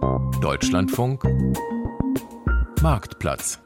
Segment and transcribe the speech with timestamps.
[0.00, 1.24] Deutschlandfunk
[2.80, 3.60] Marktplatz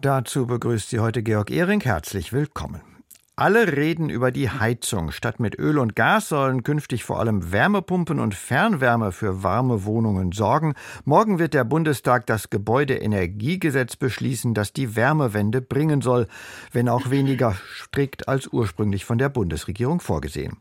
[0.00, 1.80] Dazu begrüßt Sie heute Georg Ehring.
[1.80, 2.93] Herzlich willkommen.
[3.36, 5.10] Alle reden über die Heizung.
[5.10, 10.30] Statt mit Öl und Gas sollen künftig vor allem Wärmepumpen und Fernwärme für warme Wohnungen
[10.30, 10.74] sorgen.
[11.04, 16.28] Morgen wird der Bundestag das Gebäudeenergiegesetz beschließen, das die Wärmewende bringen soll,
[16.70, 20.58] wenn auch weniger strikt als ursprünglich von der Bundesregierung vorgesehen.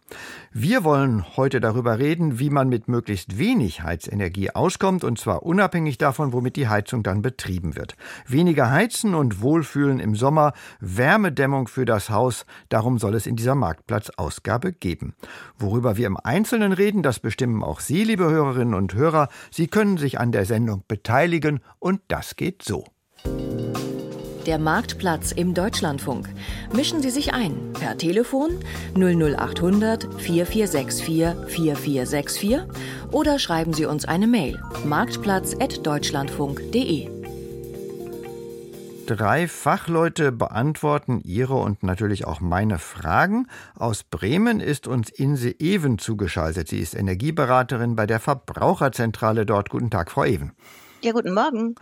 [0.52, 6.00] Wir wollen heute darüber reden, wie man mit möglichst wenig Heizenergie auskommt, und zwar unabhängig
[6.00, 7.96] davon, womit die Heizung dann betrieben wird.
[8.26, 13.54] Weniger heizen und wohlfühlen im Sommer, Wärmedämmung für das Haus, Darum soll es in dieser
[13.54, 15.14] Marktplatzausgabe geben.
[15.60, 19.30] Worüber wir im Einzelnen reden, das bestimmen auch Sie, liebe Hörerinnen und Hörer.
[19.52, 22.86] Sie können sich an der Sendung beteiligen und das geht so.
[24.48, 26.28] Der Marktplatz im Deutschlandfunk.
[26.74, 28.50] Mischen Sie sich ein per Telefon
[28.96, 31.06] 00800 4464
[31.48, 32.62] 4464
[33.12, 37.13] oder schreiben Sie uns eine Mail marktplatz.deutschlandfunk.de.
[39.06, 43.48] Drei Fachleute beantworten Ihre und natürlich auch meine Fragen.
[43.76, 46.70] Aus Bremen ist uns Inse Even zugeschaltet.
[46.70, 49.70] Sie ist Energieberaterin bei der Verbraucherzentrale dort.
[49.70, 50.54] Guten Tag, Frau Even.
[51.02, 51.76] Ja, guten Morgen.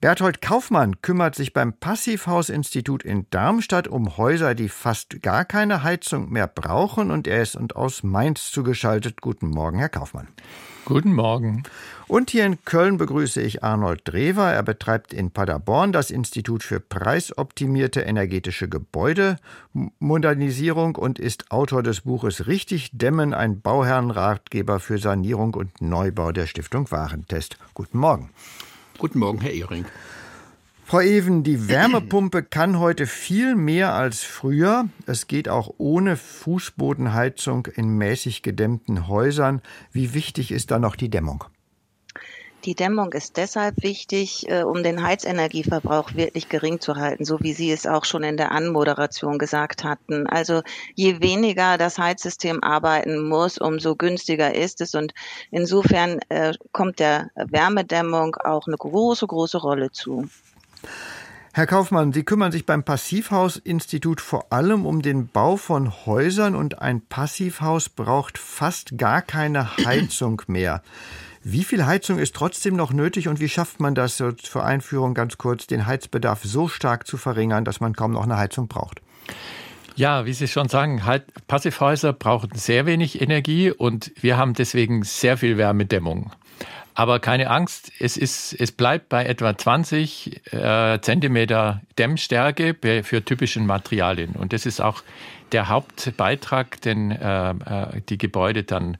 [0.00, 6.30] Berthold Kaufmann kümmert sich beim Passivhausinstitut in Darmstadt um Häuser, die fast gar keine Heizung
[6.30, 9.20] mehr brauchen und er ist und aus Mainz zugeschaltet.
[9.20, 10.28] Guten Morgen, Herr Kaufmann.
[10.86, 11.64] Guten Morgen.
[12.12, 14.52] Und hier in Köln begrüße ich Arnold Drewer.
[14.52, 22.46] Er betreibt in Paderborn das Institut für preisoptimierte energetische Gebäudemodernisierung und ist Autor des Buches
[22.46, 27.56] Richtig Dämmen, ein Bauherrenratgeber für Sanierung und Neubau der Stiftung Warentest.
[27.72, 28.28] Guten Morgen.
[28.98, 29.86] Guten Morgen, Herr Ehring.
[30.84, 34.86] Frau Even, die Wärmepumpe kann heute viel mehr als früher.
[35.06, 39.62] Es geht auch ohne Fußbodenheizung in mäßig gedämmten Häusern.
[39.92, 41.44] Wie wichtig ist da noch die Dämmung?
[42.64, 47.54] Die Dämmung ist deshalb wichtig, äh, um den Heizenergieverbrauch wirklich gering zu halten, so wie
[47.54, 50.28] Sie es auch schon in der Anmoderation gesagt hatten.
[50.28, 50.62] Also
[50.94, 54.94] je weniger das Heizsystem arbeiten muss, umso günstiger ist es.
[54.94, 55.12] Und
[55.50, 60.28] insofern äh, kommt der Wärmedämmung auch eine große, große Rolle zu.
[61.54, 66.80] Herr Kaufmann, Sie kümmern sich beim Passivhausinstitut vor allem um den Bau von Häusern und
[66.80, 70.80] ein Passivhaus braucht fast gar keine Heizung mehr.
[71.44, 75.38] Wie viel Heizung ist trotzdem noch nötig und wie schafft man das zur Einführung ganz
[75.38, 79.00] kurz, den Heizbedarf so stark zu verringern, dass man kaum noch eine Heizung braucht?
[79.96, 85.02] Ja, wie Sie schon sagen, halt, Passivhäuser brauchen sehr wenig Energie und wir haben deswegen
[85.02, 86.32] sehr viel Wärmedämmung.
[86.94, 93.66] Aber keine Angst, es, ist, es bleibt bei etwa 20 äh, Zentimeter Dämmstärke für typischen
[93.66, 94.32] Materialien.
[94.32, 95.02] Und das ist auch
[95.52, 98.98] der Hauptbeitrag, den äh, äh, die Gebäude dann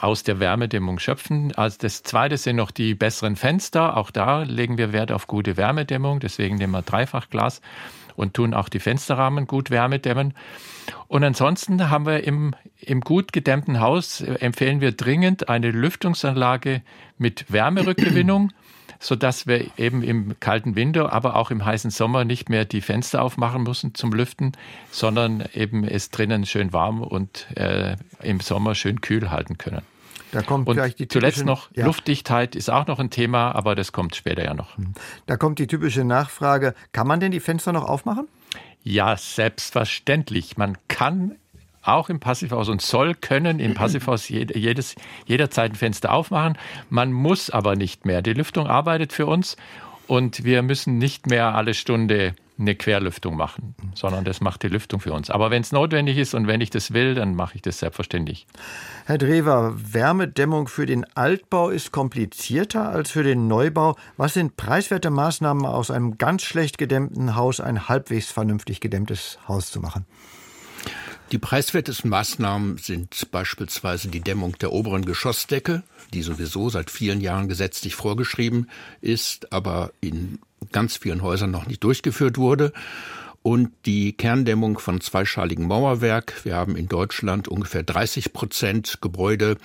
[0.00, 1.52] aus der Wärmedämmung schöpfen.
[1.56, 3.96] Also das zweite sind noch die besseren Fenster.
[3.96, 6.20] Auch da legen wir Wert auf gute Wärmedämmung.
[6.20, 7.60] Deswegen nehmen wir Dreifachglas
[8.16, 10.34] und tun auch die Fensterrahmen gut wärmedämmen.
[11.08, 16.82] Und ansonsten haben wir im, im gut gedämmten Haus, empfehlen wir dringend eine Lüftungsanlage
[17.18, 18.52] mit Wärmerückgewinnung,
[18.98, 23.22] sodass wir eben im kalten Winter, aber auch im heißen Sommer nicht mehr die Fenster
[23.22, 24.52] aufmachen müssen zum Lüften,
[24.90, 29.82] sondern eben es drinnen schön warm und äh, im Sommer schön kühl halten können.
[30.32, 31.86] Da kommt und gleich die zuletzt noch ja.
[31.86, 34.76] Luftdichtheit ist auch noch ein Thema, aber das kommt später ja noch.
[34.76, 34.92] Hm.
[35.26, 38.28] Da kommt die typische Nachfrage: Kann man denn die Fenster noch aufmachen?
[38.82, 40.56] Ja, selbstverständlich.
[40.56, 41.36] Man kann
[41.88, 44.94] auch im Passivhaus und soll können im Passivhaus jedes,
[45.26, 46.58] jederzeit ein Fenster aufmachen.
[46.90, 48.22] Man muss aber nicht mehr.
[48.22, 49.56] Die Lüftung arbeitet für uns
[50.06, 55.00] und wir müssen nicht mehr alle Stunde eine Querlüftung machen, sondern das macht die Lüftung
[55.00, 55.30] für uns.
[55.30, 58.46] Aber wenn es notwendig ist und wenn ich das will, dann mache ich das selbstverständlich.
[59.04, 63.96] Herr Drewer, Wärmedämmung für den Altbau ist komplizierter als für den Neubau.
[64.16, 69.70] Was sind preiswerte Maßnahmen aus einem ganz schlecht gedämmten Haus ein halbwegs vernünftig gedämmtes Haus
[69.70, 70.06] zu machen?
[71.32, 75.82] Die preiswertesten Maßnahmen sind beispielsweise die Dämmung der oberen Geschossdecke,
[76.14, 78.68] die sowieso seit vielen Jahren gesetzlich vorgeschrieben
[79.00, 80.38] ist, aber in
[80.70, 82.72] ganz vielen Häusern noch nicht durchgeführt wurde
[83.46, 86.44] und die Kerndämmung von zweischaligen Mauerwerk.
[86.44, 89.56] Wir haben in Deutschland ungefähr 30 Prozent Gebäude,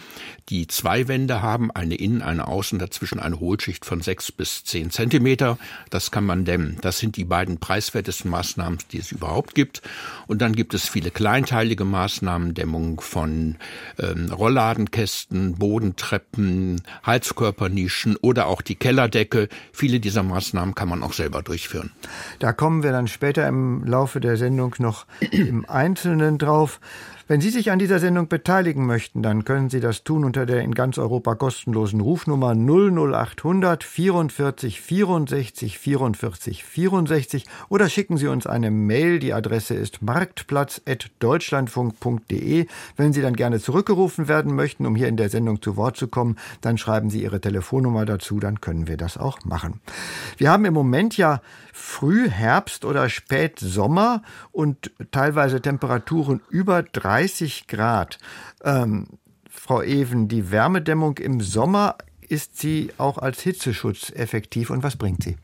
[0.49, 4.91] die zwei Wände haben, eine innen, eine außen, dazwischen eine Hohlschicht von sechs bis zehn
[4.91, 5.57] Zentimeter.
[5.89, 6.77] Das kann man dämmen.
[6.81, 9.81] Das sind die beiden preiswertesten Maßnahmen, die es überhaupt gibt.
[10.27, 13.55] Und dann gibt es viele kleinteilige Maßnahmen, Dämmung von
[13.97, 19.49] ähm, Rollladenkästen, Bodentreppen, Heizkörpernischen oder auch die Kellerdecke.
[19.73, 21.89] Viele dieser Maßnahmen kann man auch selber durchführen.
[22.37, 26.79] Da kommen wir dann später im Laufe der Sendung noch im Einzelnen drauf.
[27.31, 30.63] Wenn Sie sich an dieser Sendung beteiligen möchten, dann können Sie das tun unter der
[30.63, 38.69] in ganz Europa kostenlosen Rufnummer 00800 44 64 44 64 oder schicken Sie uns eine
[38.69, 39.19] Mail.
[39.19, 42.65] Die Adresse ist marktplatz.deutschlandfunk.de.
[42.97, 46.09] Wenn Sie dann gerne zurückgerufen werden möchten, um hier in der Sendung zu Wort zu
[46.09, 49.79] kommen, dann schreiben Sie Ihre Telefonnummer dazu, dann können wir das auch machen.
[50.35, 51.39] Wir haben im Moment ja
[51.73, 54.21] Frühherbst oder Spätsommer
[54.51, 58.17] und teilweise Temperaturen über 30 Grad.
[58.63, 59.07] Ähm,
[59.49, 61.97] Frau Even, die Wärmedämmung im Sommer,
[62.27, 65.35] ist sie auch als Hitzeschutz effektiv und was bringt sie?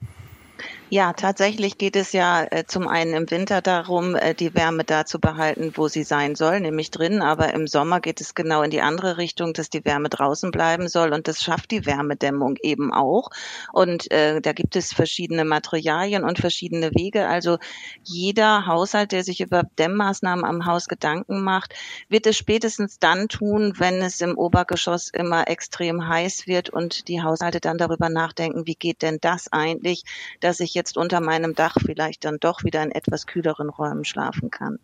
[0.89, 5.06] Ja, tatsächlich geht es ja äh, zum einen im Winter darum, äh, die Wärme da
[5.06, 7.22] zu behalten, wo sie sein soll, nämlich drin.
[7.22, 10.88] Aber im Sommer geht es genau in die andere Richtung, dass die Wärme draußen bleiben
[10.88, 11.12] soll.
[11.12, 13.31] Und das schafft die Wärmedämmung eben auch.
[13.74, 17.28] Und äh, da gibt es verschiedene Materialien und verschiedene Wege.
[17.28, 17.57] Also
[18.04, 21.74] jeder Haushalt, der sich über Dämmmaßnahmen am Haus Gedanken macht,
[22.07, 27.22] wird es spätestens dann tun, wenn es im Obergeschoss immer extrem heiß wird und die
[27.22, 30.04] Haushalte dann darüber nachdenken, wie geht denn das eigentlich,
[30.40, 34.50] dass ich jetzt unter meinem Dach vielleicht dann doch wieder in etwas kühleren Räumen schlafen
[34.50, 34.79] kann.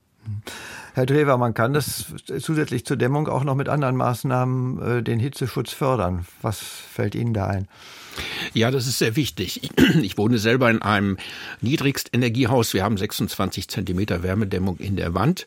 [0.93, 5.19] Herr Drewer, man kann das zusätzlich zur Dämmung auch noch mit anderen Maßnahmen äh, den
[5.19, 6.25] Hitzeschutz fördern.
[6.41, 7.67] Was fällt Ihnen da ein?
[8.53, 9.71] Ja, das ist sehr wichtig.
[10.01, 11.17] Ich wohne selber in einem
[11.61, 12.73] Niedrigstenergiehaus.
[12.73, 15.45] Wir haben 26 Zentimeter Wärmedämmung in der Wand.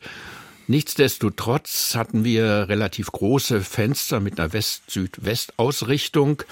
[0.67, 6.43] Nichtsdestotrotz hatten wir relativ große Fenster mit einer West-Süd-West-Ausrichtung,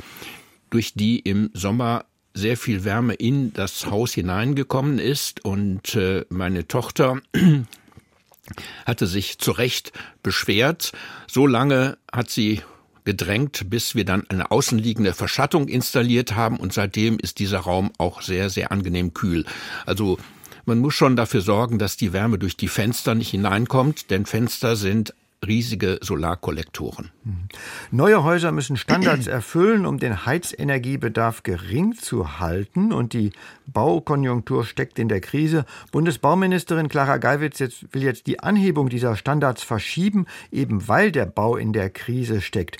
[0.69, 2.05] durch die im Sommer
[2.35, 7.21] sehr viel Wärme in das Haus hineingekommen ist und äh, meine Tochter
[8.85, 10.91] hatte sich zu Recht beschwert.
[11.27, 12.61] So lange hat sie
[13.05, 18.21] gedrängt, bis wir dann eine außenliegende Verschattung installiert haben und seitdem ist dieser Raum auch
[18.21, 19.45] sehr, sehr angenehm kühl.
[19.85, 20.17] Also
[20.65, 24.75] man muss schon dafür sorgen, dass die Wärme durch die Fenster nicht hineinkommt, denn Fenster
[24.75, 25.13] sind
[25.45, 27.11] riesige Solarkollektoren.
[27.23, 27.47] Mhm.
[27.91, 32.93] Neue Häuser müssen Standards erfüllen, um den Heizenergiebedarf gering zu halten.
[32.93, 33.31] Und die
[33.67, 35.65] Baukonjunktur steckt in der Krise.
[35.91, 41.55] Bundesbauministerin Clara Geiwitz jetzt, will jetzt die Anhebung dieser Standards verschieben, eben weil der Bau
[41.55, 42.77] in der Krise steckt.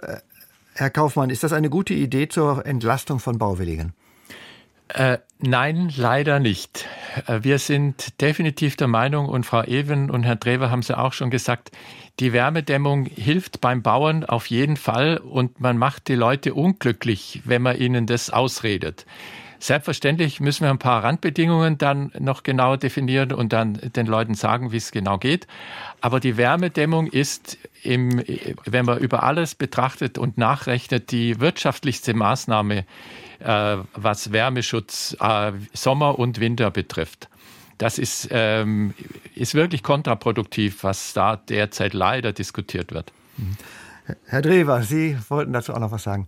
[0.00, 0.16] Äh,
[0.74, 3.92] Herr Kaufmann, ist das eine gute Idee zur Entlastung von Bauwilligen?
[4.94, 6.86] Äh, nein, leider nicht.
[7.26, 10.98] Äh, wir sind definitiv der Meinung, und Frau Even und Herr Drewer haben es ja
[10.98, 11.70] auch schon gesagt,
[12.20, 17.62] die Wärmedämmung hilft beim Bauen auf jeden Fall und man macht die Leute unglücklich, wenn
[17.62, 19.06] man ihnen das ausredet.
[19.60, 24.72] Selbstverständlich müssen wir ein paar Randbedingungen dann noch genauer definieren und dann den Leuten sagen,
[24.72, 25.46] wie es genau geht.
[26.00, 28.22] Aber die Wärmedämmung ist, im,
[28.66, 32.84] wenn man über alles betrachtet und nachrechnet, die wirtschaftlichste Maßnahme,
[33.42, 37.28] was Wärmeschutz äh, Sommer und Winter betrifft.
[37.78, 38.94] Das ist, ähm,
[39.34, 43.12] ist wirklich kontraproduktiv, was da derzeit leider diskutiert wird.
[44.26, 46.26] Herr Drewer, Sie wollten dazu auch noch was sagen.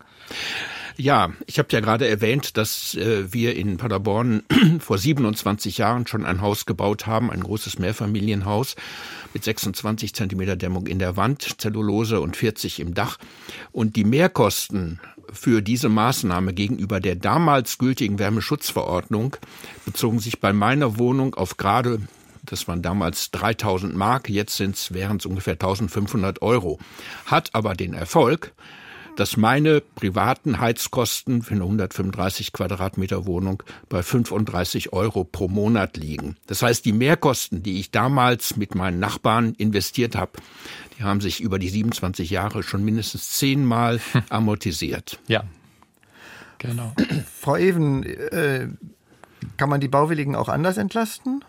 [0.97, 4.45] Ja, ich habe ja gerade erwähnt, dass äh, wir in Paderborn
[4.79, 8.77] vor 27 Jahren schon ein Haus gebaut haben, ein großes Mehrfamilienhaus
[9.33, 13.19] mit 26 Zentimeter Dämmung in der Wand, Zellulose und 40 im Dach.
[13.73, 15.01] Und die Mehrkosten
[15.33, 19.37] für diese Maßnahme gegenüber der damals gültigen Wärmeschutzverordnung
[19.85, 22.01] bezogen sich bei meiner Wohnung auf gerade
[22.47, 24.61] das waren damals 3000 Mark, jetzt
[24.93, 26.79] wären es ungefähr 1500 Euro.
[27.25, 28.53] Hat aber den Erfolg,
[29.17, 36.37] dass meine privaten Heizkosten für eine 135 Quadratmeter Wohnung bei 35 Euro pro Monat liegen.
[36.47, 40.33] Das heißt, die Mehrkosten, die ich damals mit meinen Nachbarn investiert habe,
[40.99, 45.19] die haben sich über die 27 Jahre schon mindestens zehnmal amortisiert.
[45.29, 45.45] Ja,
[46.59, 46.93] genau.
[47.41, 48.69] Frau Even, äh,
[49.57, 51.45] kann man die Bauwilligen auch anders entlasten?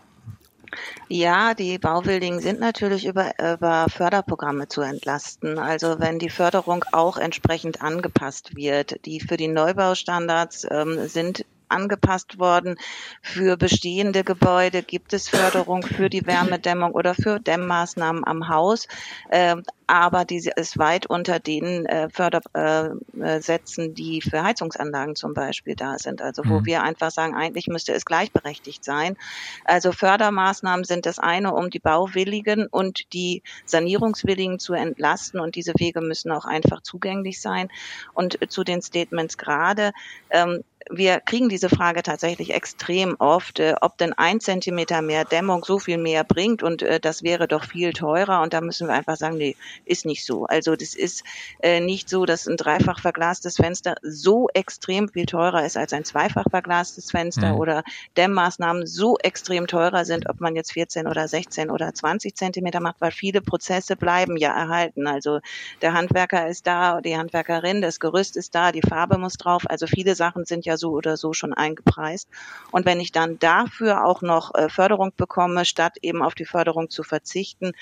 [1.08, 5.60] Ja, die Bauwilligen sind natürlich über, über Förderprogramme zu entlasten.
[5.60, 9.05] Also wenn die Förderung auch entsprechend angepasst wird.
[9.05, 12.77] Die für die Neubaustandards ähm, sind angepasst worden.
[13.22, 18.88] Für bestehende Gebäude gibt es Förderung für die Wärmedämmung oder für Dämmmaßnahmen am Haus.
[19.31, 26.00] Ähm, aber diese ist weit unter den äh, Fördersätzen, die für Heizungsanlagen zum Beispiel da
[26.00, 26.22] sind.
[26.22, 26.65] Also wo mhm.
[26.65, 29.15] wir einfach sagen, eigentlich müsste es gleichberechtigt sein.
[29.63, 35.74] Also Fördermaßnahmen sind das eine, um die Bauwilligen und die Sanierungswilligen zu entlasten und diese
[35.77, 37.69] Wege müssen auch einfach zugänglich sein.
[38.13, 39.91] Und zu den Statements gerade,
[40.31, 45.65] ähm, wir kriegen diese Frage tatsächlich extrem oft, äh, ob denn ein Zentimeter mehr Dämmung
[45.65, 48.41] so viel mehr bringt und äh, das wäre doch viel teurer.
[48.41, 50.45] Und da müssen wir einfach sagen, nee, ist nicht so.
[50.45, 51.23] Also das ist
[51.59, 56.05] äh, nicht so, dass ein dreifach verglastes Fenster so extrem viel teurer ist als ein
[56.05, 57.59] zweifach verglastes Fenster mhm.
[57.59, 57.83] oder
[58.15, 63.01] Dämmmaßnahmen so extrem teurer sind, ob man jetzt 14 oder 16 oder 20 Zentimeter macht,
[63.01, 65.07] weil viele Prozesse bleiben ja erhalten.
[65.07, 65.39] Also
[65.81, 69.63] der Handwerker ist da, die Handwerkerin, das Gerüst ist da, die Farbe muss drauf.
[69.67, 72.29] Also viele Sachen sind ja so oder so schon eingepreist.
[72.72, 76.89] Und wenn ich dann dafür auch noch äh, Förderung bekomme, statt eben auf die Förderung
[76.89, 77.74] zu verzichten,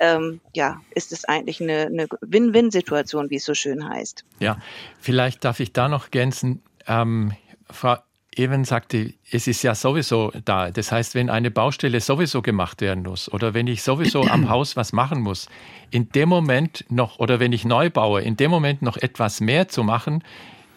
[0.00, 4.24] ähm, ja, ist es eigentlich eine, eine Win-Win-Situation, wie es so schön heißt.
[4.40, 4.58] Ja,
[5.00, 6.62] vielleicht darf ich da noch ergänzen.
[6.86, 7.32] Ähm,
[7.70, 7.96] Frau
[8.36, 10.70] Even sagte, es ist ja sowieso da.
[10.70, 14.76] Das heißt, wenn eine Baustelle sowieso gemacht werden muss oder wenn ich sowieso am Haus
[14.76, 15.48] was machen muss,
[15.90, 19.68] in dem Moment noch oder wenn ich neu baue, in dem Moment noch etwas mehr
[19.68, 20.24] zu machen,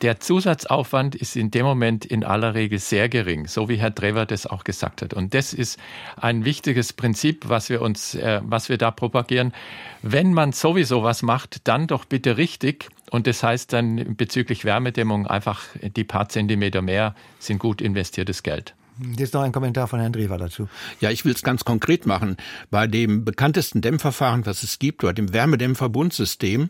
[0.01, 4.25] der Zusatzaufwand ist in dem Moment in aller Regel sehr gering, so wie Herr Drewer
[4.25, 5.13] das auch gesagt hat.
[5.13, 5.79] Und das ist
[6.15, 9.53] ein wichtiges Prinzip, was wir uns, äh, was wir da propagieren.
[10.01, 12.89] Wenn man sowieso was macht, dann doch bitte richtig.
[13.09, 18.76] Und das heißt dann bezüglich Wärmedämmung einfach die paar Zentimeter mehr sind gut investiertes Geld.
[19.17, 20.67] Jetzt noch ein Kommentar von Herrn Drewer dazu.
[20.99, 22.37] Ja, ich will es ganz konkret machen.
[22.69, 26.69] Bei dem bekanntesten Dämmverfahren, was es gibt, bei dem Wärmedämmverbundsystem,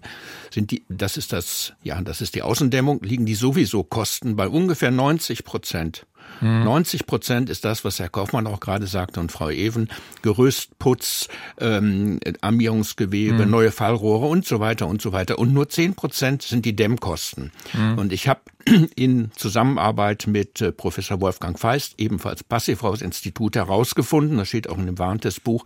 [0.51, 4.47] sind die, das ist das, ja, das ist die Außendämmung, liegen die sowieso Kosten bei
[4.47, 6.05] ungefähr 90 Prozent.
[6.41, 7.07] 90 hm.
[7.07, 9.89] Prozent ist das, was Herr Kaufmann auch gerade sagte und Frau Even.
[10.21, 11.27] Gerüst, Putz,
[11.59, 13.51] ähm, Armierungsgewebe, mhm.
[13.51, 15.39] neue Fallrohre und so weiter und so weiter.
[15.39, 17.51] Und nur 10 Prozent sind die Dämmkosten.
[17.73, 17.97] Mhm.
[17.97, 18.41] Und ich habe
[18.95, 24.99] in Zusammenarbeit mit äh, Professor Wolfgang Feist, ebenfalls Passivhausinstitut, herausgefunden, das steht auch in dem
[24.99, 25.65] Warentestbuch,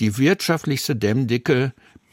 [0.00, 1.72] die wirtschaftlichste Dämmdicke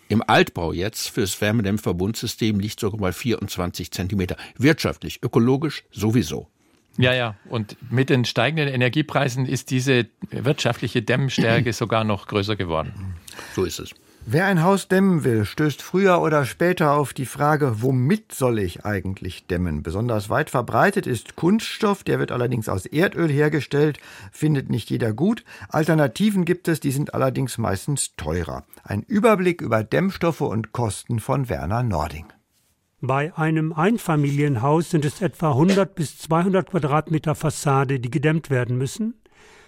[0.09, 4.37] im Altbau jetzt fürs Wärmedämmverbundsystem liegt sogar bei 24 Zentimeter.
[4.57, 6.47] Wirtschaftlich, ökologisch sowieso.
[6.97, 7.35] Ja, ja.
[7.49, 13.15] Und mit den steigenden Energiepreisen ist diese wirtschaftliche Dämmstärke sogar noch größer geworden.
[13.55, 13.93] So ist es.
[14.29, 18.83] Wer ein Haus dämmen will, stößt früher oder später auf die Frage, womit soll ich
[18.83, 19.83] eigentlich dämmen?
[19.83, 23.99] Besonders weit verbreitet ist Kunststoff, der wird allerdings aus Erdöl hergestellt,
[24.33, 25.45] findet nicht jeder gut.
[25.69, 28.65] Alternativen gibt es, die sind allerdings meistens teurer.
[28.83, 32.25] Ein Überblick über Dämmstoffe und Kosten von Werner Nording.
[33.01, 39.13] Bei einem Einfamilienhaus sind es etwa 100 bis 200 Quadratmeter Fassade, die gedämmt werden müssen.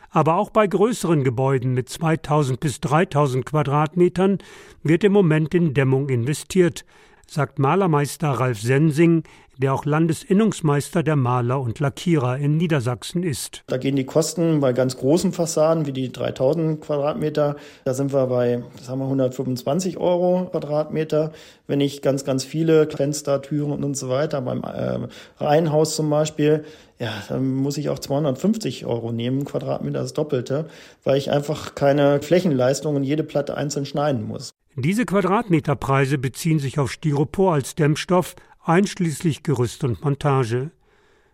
[0.10, 4.40] Aber auch bei größeren Gebäuden mit 2000 bis 3000 Quadratmetern
[4.82, 6.86] wird im Moment in Dämmung investiert,
[7.28, 9.22] sagt Malermeister Ralf Sensing
[9.60, 13.64] der auch Landesinnungsmeister der Maler und Lackierer in Niedersachsen ist.
[13.68, 18.26] Da gehen die Kosten bei ganz großen Fassaden wie die 3000 Quadratmeter, da sind wir
[18.28, 21.34] bei, sagen wir, 125 Euro Quadratmeter.
[21.68, 26.64] Wenn ich ganz, ganz viele Fenster, Türen und so weiter, beim äh, Reihenhaus zum Beispiel,
[26.98, 30.68] ja, dann muss ich auch 250 Euro nehmen, Quadratmeter das Doppelte,
[31.04, 34.52] weil ich einfach keine Flächenleistung in jede Platte einzeln schneiden muss.
[34.76, 40.72] Diese Quadratmeterpreise beziehen sich auf Styropor als Dämmstoff, einschließlich Gerüst und Montage.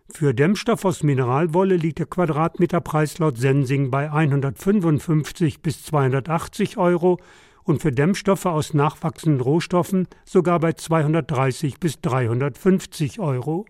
[0.08, 7.18] Für Dämmstoff aus Mineralwolle liegt der Quadratmeterpreis laut Sensing bei 155 bis 280 Euro
[7.64, 13.66] und für Dämmstoffe aus nachwachsenden Rohstoffen sogar bei 230 bis 350 Euro.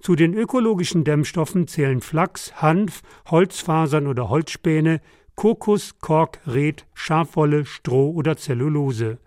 [0.00, 5.00] Zu den ökologischen Dämmstoffen zählen Flachs, Hanf, Holzfasern oder Holzspäne,
[5.36, 9.18] Kokos, Kork, Red, Schafwolle, Stroh oder Zellulose.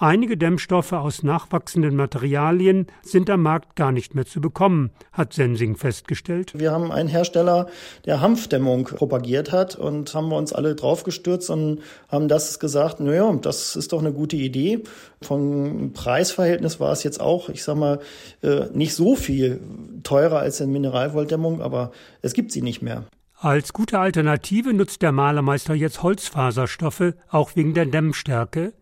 [0.00, 5.74] Einige Dämmstoffe aus nachwachsenden Materialien sind am Markt gar nicht mehr zu bekommen, hat Sensing
[5.74, 6.52] festgestellt.
[6.56, 7.66] Wir haben einen Hersteller,
[8.04, 13.28] der Hanfdämmung propagiert hat und haben wir uns alle draufgestürzt und haben das gesagt, naja,
[13.42, 14.84] das ist doch eine gute Idee.
[15.20, 17.98] Vom Preisverhältnis war es jetzt auch, ich sag mal,
[18.44, 19.60] äh, nicht so viel
[20.04, 21.90] teurer als in Mineralwolldämmung, aber
[22.22, 23.02] es gibt sie nicht mehr.
[23.34, 28.74] Als gute Alternative nutzt der Malermeister jetzt Holzfaserstoffe, auch wegen der Dämmstärke.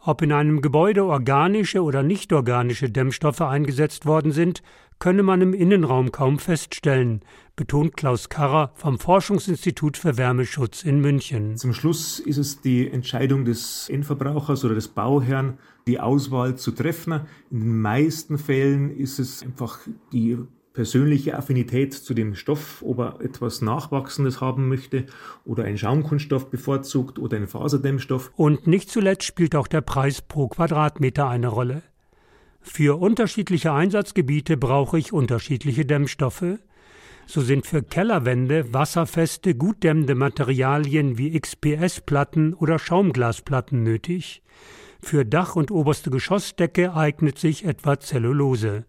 [0.00, 4.62] Ob in einem Gebäude organische oder nicht organische Dämmstoffe eingesetzt worden sind,
[5.00, 7.20] könne man im Innenraum kaum feststellen,
[7.56, 11.56] betont Klaus Karrer vom Forschungsinstitut für Wärmeschutz in München.
[11.56, 17.22] Zum Schluss ist es die Entscheidung des Endverbrauchers oder des Bauherrn, die Auswahl zu treffen.
[17.50, 19.80] In den meisten Fällen ist es einfach
[20.12, 20.38] die
[20.78, 25.06] persönliche Affinität zu dem Stoff, ob er etwas Nachwachsendes haben möchte
[25.44, 28.30] oder einen Schaumkunststoff bevorzugt oder einen Faserdämmstoff.
[28.36, 31.82] Und nicht zuletzt spielt auch der Preis pro Quadratmeter eine Rolle.
[32.60, 36.60] Für unterschiedliche Einsatzgebiete brauche ich unterschiedliche Dämmstoffe.
[37.26, 44.44] So sind für Kellerwände wasserfeste, gut dämmende Materialien wie XPS-Platten oder Schaumglasplatten nötig.
[45.02, 48.84] Für Dach und oberste Geschossdecke eignet sich etwa Zellulose.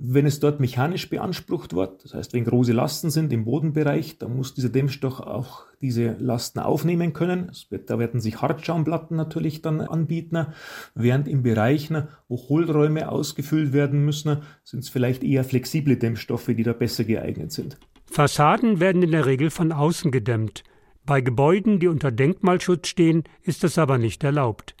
[0.00, 4.36] Wenn es dort mechanisch beansprucht wird, das heißt, wenn große Lasten sind im Bodenbereich, dann
[4.36, 7.50] muss dieser Dämmstoff auch diese Lasten aufnehmen können.
[7.70, 10.46] Wird, da werden sich Hartschaumplatten natürlich dann anbieten,
[10.94, 16.62] während in Bereichen, wo Hohlräume ausgefüllt werden müssen, sind es vielleicht eher flexible Dämmstoffe, die
[16.62, 17.76] da besser geeignet sind.
[18.06, 20.62] Fassaden werden in der Regel von außen gedämmt.
[21.06, 24.76] Bei Gebäuden, die unter Denkmalschutz stehen, ist das aber nicht erlaubt.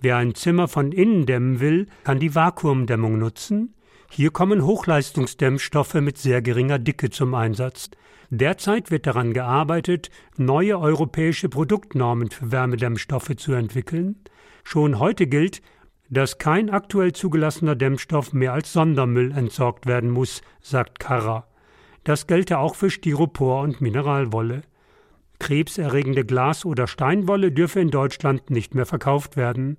[0.00, 3.74] Wer ein Zimmer von innen dämmen will, kann die Vakuumdämmung nutzen.
[4.10, 7.90] Hier kommen Hochleistungsdämmstoffe mit sehr geringer Dicke zum Einsatz.
[8.30, 14.16] Derzeit wird daran gearbeitet, neue europäische Produktnormen für Wärmedämmstoffe zu entwickeln.
[14.64, 15.62] Schon heute gilt,
[16.10, 21.46] dass kein aktuell zugelassener Dämmstoff mehr als Sondermüll entsorgt werden muss, sagt Karra.
[22.04, 24.62] Das gelte auch für Styropor und Mineralwolle.
[25.38, 29.76] Krebserregende Glas- oder Steinwolle dürfe in Deutschland nicht mehr verkauft werden.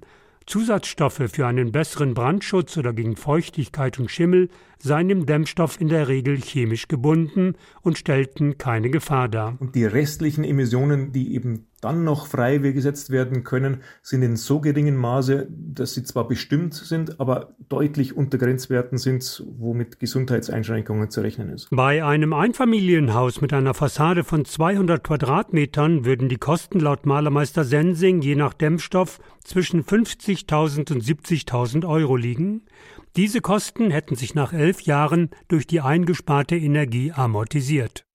[0.50, 6.08] Zusatzstoffe für einen besseren Brandschutz oder gegen Feuchtigkeit und Schimmel seien im Dämmstoff in der
[6.08, 7.54] Regel chemisch gebunden
[7.84, 9.58] und stellten keine Gefahr dar.
[9.60, 14.60] Und die restlichen Emissionen, die eben dann noch frei gesetzt werden können, sind in so
[14.60, 21.22] geringem Maße, dass sie zwar bestimmt sind, aber deutlich unter Grenzwerten sind, womit Gesundheitseinschränkungen zu
[21.22, 21.70] rechnen ist.
[21.72, 28.22] Bei einem Einfamilienhaus mit einer Fassade von 200 Quadratmetern würden die Kosten laut Malermeister Sensing
[28.22, 32.64] je nach Dämmstoff zwischen 50.000 und 70.000 Euro liegen.
[33.16, 38.06] Diese Kosten hätten sich nach elf Jahren durch die eingesparte Energie amortisiert.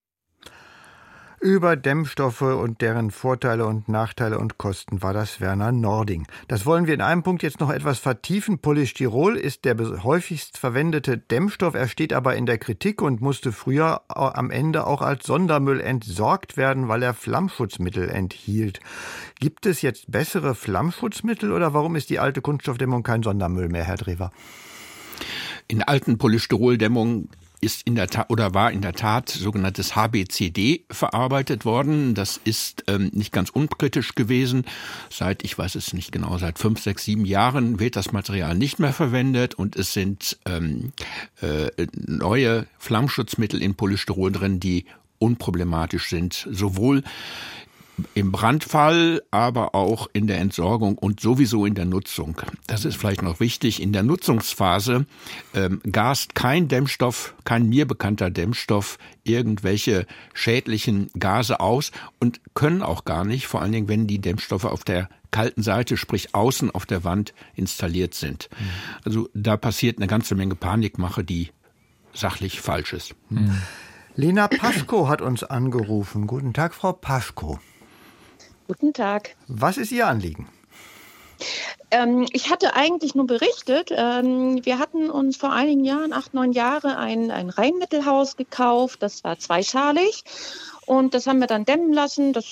[1.45, 6.25] Über Dämmstoffe und deren Vorteile und Nachteile und Kosten war das Werner Nording.
[6.47, 8.57] Das wollen wir in einem Punkt jetzt noch etwas vertiefen.
[8.57, 11.75] Polystyrol ist der häufigst verwendete Dämmstoff.
[11.75, 16.57] Er steht aber in der Kritik und musste früher am Ende auch als Sondermüll entsorgt
[16.57, 18.79] werden, weil er Flammschutzmittel enthielt.
[19.39, 23.97] Gibt es jetzt bessere Flammschutzmittel oder warum ist die alte Kunststoffdämmung kein Sondermüll mehr, Herr
[23.97, 24.31] Drewer?
[25.67, 27.29] In alten Polystyroldämmungen
[27.61, 32.13] ist in der Tat oder war in der Tat sogenanntes HBCD verarbeitet worden.
[32.13, 34.65] Das ist ähm, nicht ganz unkritisch gewesen.
[35.09, 38.79] Seit, ich weiß es nicht genau, seit fünf, sechs, sieben Jahren wird das Material nicht
[38.79, 40.91] mehr verwendet und es sind ähm,
[41.41, 44.85] äh, neue Flammschutzmittel in Polystyrol drin, die
[45.19, 46.47] unproblematisch sind.
[46.51, 47.03] Sowohl
[48.13, 52.41] im Brandfall, aber auch in der Entsorgung und sowieso in der Nutzung.
[52.67, 53.81] Das ist vielleicht noch wichtig.
[53.81, 55.05] In der Nutzungsphase
[55.53, 63.05] ähm, gast kein Dämmstoff, kein mir bekannter Dämmstoff irgendwelche schädlichen Gase aus und können auch
[63.05, 66.85] gar nicht, vor allen Dingen, wenn die Dämmstoffe auf der kalten Seite, sprich außen auf
[66.85, 68.49] der Wand installiert sind.
[68.51, 68.65] Mhm.
[69.03, 71.49] Also da passiert eine ganze Menge Panikmache, die
[72.13, 73.15] sachlich falsch ist.
[73.29, 73.61] Mhm.
[74.15, 76.25] Lena Paschko hat uns angerufen.
[76.25, 77.59] Guten Tag, Frau Paschko.
[78.67, 79.35] Guten Tag.
[79.47, 80.49] Was ist Ihr Anliegen?
[81.91, 86.51] Ähm, ich hatte eigentlich nur berichtet, ähm, wir hatten uns vor einigen Jahren, acht, neun
[86.51, 89.03] Jahre, ein, ein Rheinmittelhaus gekauft.
[89.03, 90.23] Das war zweischalig.
[90.87, 92.33] Und das haben wir dann dämmen lassen.
[92.33, 92.45] Das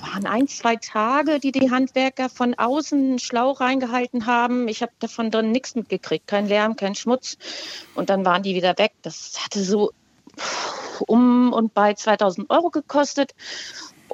[0.00, 4.66] waren ein, zwei Tage, die die Handwerker von außen Schlauch reingehalten haben.
[4.68, 6.26] Ich habe davon drin nichts mitgekriegt.
[6.26, 7.36] Kein Lärm, kein Schmutz.
[7.94, 8.92] Und dann waren die wieder weg.
[9.02, 9.92] Das hatte so
[11.06, 13.34] um und bei 2000 Euro gekostet.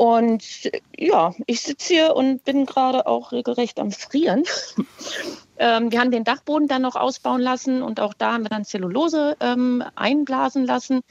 [0.01, 4.45] Und ja, ich sitze hier und bin gerade auch regelrecht am Frieren.
[5.59, 8.65] ähm, wir haben den Dachboden dann noch ausbauen lassen und auch da haben wir dann
[8.65, 11.03] Zellulose ähm, einblasen lassen.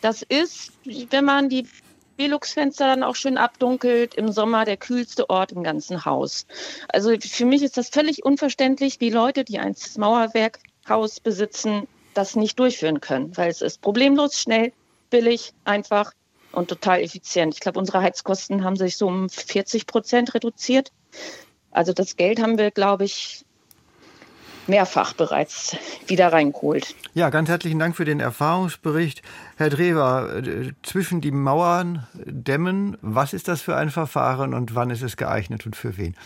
[0.00, 0.72] Das ist,
[1.10, 1.68] wenn man die
[2.16, 6.48] Velux-Fenster dann auch schön abdunkelt, im Sommer der kühlste Ort im ganzen Haus.
[6.88, 12.58] Also für mich ist das völlig unverständlich, wie Leute, die ein Mauerwerkhaus besitzen, das nicht
[12.58, 14.72] durchführen können, weil es ist problemlos, schnell,
[15.10, 16.12] billig, einfach
[16.52, 17.54] und total effizient.
[17.54, 20.92] Ich glaube, unsere Heizkosten haben sich so um 40 Prozent reduziert.
[21.70, 23.44] Also das Geld haben wir, glaube ich,
[24.66, 26.94] mehrfach bereits wieder reingeholt.
[27.14, 29.22] Ja, ganz herzlichen Dank für den Erfahrungsbericht.
[29.56, 34.90] Herr Drewer, äh, zwischen die Mauern dämmen, was ist das für ein Verfahren und wann
[34.90, 36.16] ist es geeignet und für wen?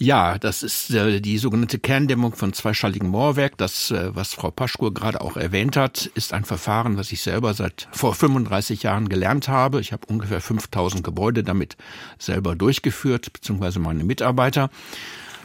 [0.00, 3.58] Ja, das ist äh, die sogenannte Kerndämmung von zweischaltigem Mauerwerk.
[3.58, 7.52] Das, äh, was Frau Paschkur gerade auch erwähnt hat, ist ein Verfahren, was ich selber
[7.52, 9.80] seit vor 35 Jahren gelernt habe.
[9.80, 11.76] Ich habe ungefähr 5000 Gebäude damit
[12.16, 14.70] selber durchgeführt, beziehungsweise meine Mitarbeiter.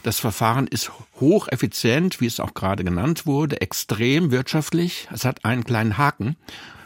[0.04, 5.08] Das Verfahren ist hocheffizient, wie es auch gerade genannt wurde, extrem wirtschaftlich.
[5.12, 6.36] Es hat einen kleinen Haken.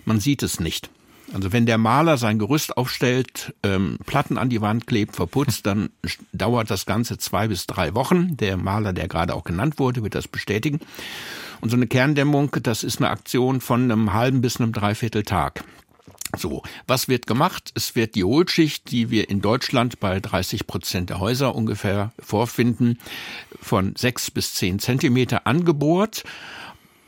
[0.06, 0.89] Man sieht es nicht.
[1.33, 5.89] Also wenn der Maler sein Gerüst aufstellt, ähm, Platten an die Wand klebt, verputzt, dann
[6.31, 8.37] dauert das Ganze zwei bis drei Wochen.
[8.37, 10.79] Der Maler, der gerade auch genannt wurde, wird das bestätigen.
[11.59, 15.63] Und so eine Kerndämmung, das ist eine Aktion von einem halben bis einem Dreiviertel Tag.
[16.35, 17.71] So, was wird gemacht?
[17.73, 22.99] Es wird die Hohlschicht, die wir in Deutschland bei 30 Prozent der Häuser ungefähr vorfinden,
[23.61, 26.23] von sechs bis zehn Zentimeter angebohrt.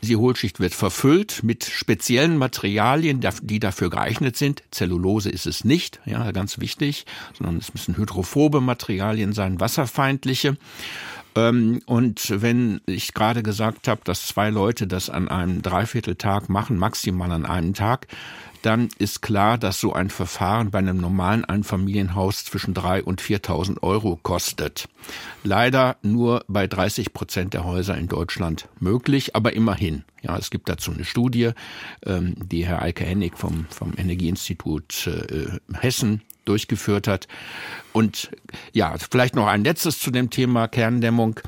[0.02, 4.62] Die Hohlschicht wird verfüllt mit speziellen Materialien, die dafür geeignet sind.
[4.70, 7.04] Zellulose ist es nicht, ja, ganz wichtig,
[7.36, 10.56] sondern es müssen hydrophobe Materialien sein, wasserfeindliche.
[11.36, 16.78] Ähm, und wenn ich gerade gesagt habe, dass zwei Leute das an einem Dreivierteltag machen,
[16.78, 18.08] maximal an einem Tag,
[18.62, 23.82] dann ist klar, dass so ein Verfahren bei einem normalen Einfamilienhaus zwischen 3.000 und 4.000
[23.82, 24.88] Euro kostet.
[25.42, 30.04] Leider nur bei 30 Prozent der Häuser in Deutschland möglich, aber immerhin.
[30.22, 31.52] Ja, es gibt dazu eine Studie,
[32.04, 37.28] ähm, die Herr Eike Hennig vom, vom Energieinstitut äh, Hessen durchgeführt hat.
[37.92, 38.30] Und
[38.72, 41.40] ja, vielleicht noch ein letztes zu dem Thema Kerndämmung.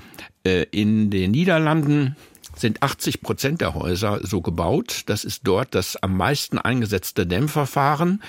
[0.45, 2.17] Äh, in den Niederlanden
[2.57, 5.03] sind 80 Prozent der Häuser so gebaut.
[5.07, 8.23] Das ist dort das am meisten eingesetzte Dämmverfahren.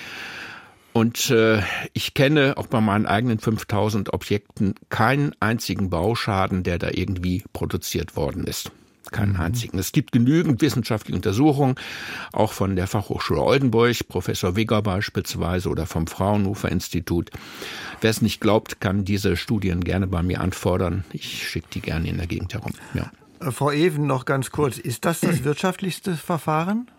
[0.94, 1.62] Und äh,
[1.94, 8.16] ich kenne auch bei meinen eigenen 5000 Objekten keinen einzigen Bauschaden, der da irgendwie produziert
[8.16, 8.72] worden ist.
[9.12, 9.42] Keinen mhm.
[9.42, 9.80] einzigen.
[9.80, 11.76] Es gibt genügend wissenschaftliche Untersuchungen,
[12.32, 17.32] auch von der Fachhochschule Oldenburg, Professor Wigger beispielsweise oder vom Fraunhofer Institut.
[18.00, 21.04] Wer es nicht glaubt, kann diese Studien gerne bei mir anfordern.
[21.12, 22.72] Ich schicke die gerne in der Gegend herum.
[22.94, 23.12] Ja.
[23.44, 24.78] Äh, Frau Even, noch ganz kurz.
[24.78, 26.90] Ist das das wirtschaftlichste Verfahren?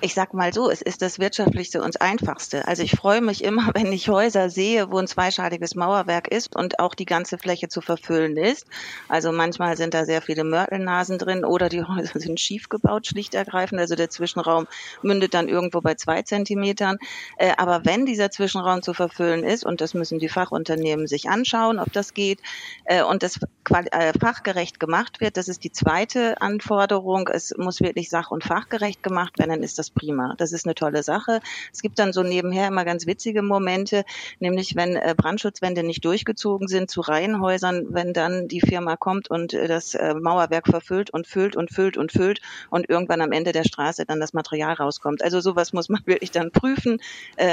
[0.00, 2.66] Ich sag mal so, es ist das wirtschaftlichste und einfachste.
[2.66, 6.78] Also ich freue mich immer, wenn ich Häuser sehe, wo ein zweischaliges Mauerwerk ist und
[6.78, 8.66] auch die ganze Fläche zu verfüllen ist.
[9.08, 13.34] Also manchmal sind da sehr viele Mörtelnasen drin oder die Häuser sind schief gebaut, schlicht
[13.34, 13.80] ergreifend.
[13.80, 14.66] Also der Zwischenraum
[15.02, 16.98] mündet dann irgendwo bei zwei Zentimetern.
[17.36, 21.78] Äh, aber wenn dieser Zwischenraum zu verfüllen ist, und das müssen die Fachunternehmen sich anschauen,
[21.78, 22.40] ob das geht,
[22.84, 27.28] äh, und das äh, fachgerecht gemacht wird, das ist die zweite Anforderung.
[27.28, 30.34] Es muss wirklich sach- und fachgerecht gemacht werden dann ist das prima.
[30.38, 31.40] Das ist eine tolle Sache.
[31.72, 34.04] Es gibt dann so nebenher immer ganz witzige Momente,
[34.38, 39.52] nämlich wenn äh, Brandschutzwände nicht durchgezogen sind zu Reihenhäusern, wenn dann die Firma kommt und
[39.52, 43.52] äh, das äh, Mauerwerk verfüllt und füllt und füllt und füllt und irgendwann am Ende
[43.52, 45.22] der Straße dann das Material rauskommt.
[45.22, 47.00] Also sowas muss man wirklich dann prüfen.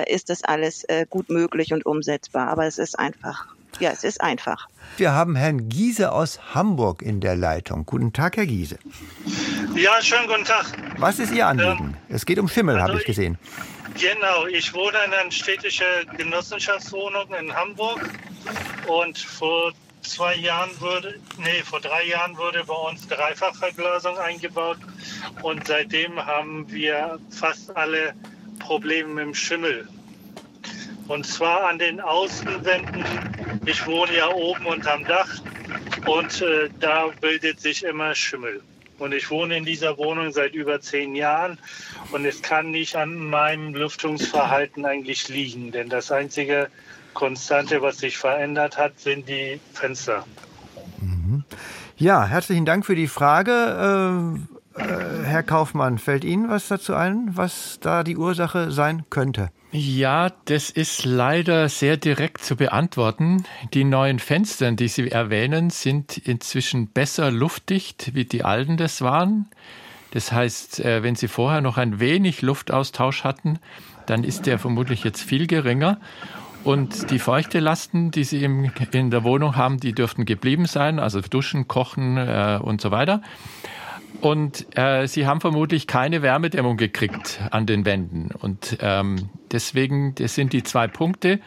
[0.07, 2.47] Ist das alles gut möglich und umsetzbar?
[2.47, 4.67] Aber es ist einfach ja, es ist einfach.
[4.97, 7.85] Wir haben Herrn Giese aus Hamburg in der Leitung.
[7.85, 8.79] Guten Tag, Herr Giese.
[9.75, 10.65] Ja, schönen guten Tag.
[10.97, 11.95] Was ist Ihr Anliegen?
[11.95, 13.37] Ähm, es geht um Schimmel, also habe ich gesehen.
[13.99, 15.85] Genau, ich wohne in einer städtischen
[16.17, 18.09] Genossenschaftswohnung in Hamburg
[18.87, 24.77] und vor zwei Jahren wurde, nee, vor drei Jahren wurde bei uns Dreifachverglasung eingebaut
[25.41, 28.13] und seitdem haben wir fast alle
[28.59, 29.87] Probleme mit dem Schimmel.
[31.07, 33.03] Und zwar an den Außenwänden.
[33.65, 35.29] Ich wohne ja oben unterm Dach
[36.05, 38.61] und äh, da bildet sich immer Schimmel.
[38.99, 41.59] Und ich wohne in dieser Wohnung seit über zehn Jahren
[42.11, 46.69] und es kann nicht an meinem Lüftungsverhalten eigentlich liegen, denn das einzige
[47.13, 50.25] Konstante, was sich verändert hat, sind die Fenster.
[50.99, 51.43] Mhm.
[51.97, 54.37] Ja, herzlichen Dank für die Frage.
[54.77, 59.49] Äh, äh, Herr Kaufmann, fällt Ihnen was dazu ein, was da die Ursache sein könnte?
[59.71, 63.43] Ja, das ist leider sehr direkt zu beantworten.
[63.73, 69.49] Die neuen Fenster, die Sie erwähnen, sind inzwischen besser luftdicht, wie die alten das waren.
[70.11, 73.59] Das heißt, äh, wenn Sie vorher noch ein wenig Luftaustausch hatten,
[74.05, 75.99] dann ist der vermutlich jetzt viel geringer.
[76.63, 81.67] Und die Feuchtelasten, die Sie in der Wohnung haben, die dürften geblieben sein, also duschen,
[81.67, 83.21] kochen äh, und so weiter.
[84.21, 88.31] Und äh, sie haben vermutlich keine Wärmedämmung gekriegt an den Wänden.
[88.31, 91.39] Und ähm, deswegen, das sind die zwei Punkte.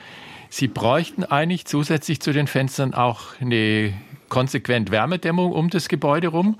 [0.48, 3.92] Sie bräuchten eigentlich zusätzlich zu den Fenstern auch eine
[4.28, 6.59] konsequent Wärmedämmung um das Gebäude rum.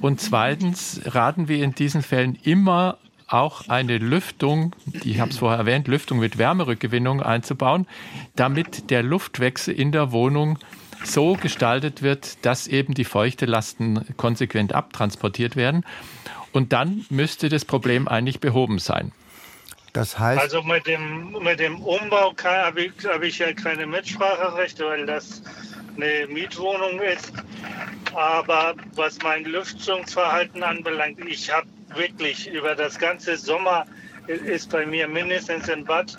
[0.00, 5.60] Und zweitens raten wir in diesen Fällen immer auch eine Lüftung, ich habe es vorher
[5.60, 7.86] erwähnt, Lüftung mit Wärmerückgewinnung einzubauen,
[8.34, 10.58] damit der Luftwechsel in der Wohnung
[11.04, 15.84] so gestaltet wird, dass eben die Feuchtelasten konsequent abtransportiert werden.
[16.52, 19.12] Und dann müsste das Problem eigentlich behoben sein.
[19.92, 20.40] Das heißt.
[20.40, 25.42] Also mit dem, mit dem Umbau habe ich, hab ich ja keine Mitspracherechte, weil das
[25.96, 27.32] eine Mietwohnung ist.
[28.14, 33.86] Aber was mein Lüftungsverhalten anbelangt, ich habe wirklich über das ganze Sommer
[34.26, 36.16] ist bei mir mindestens im Bad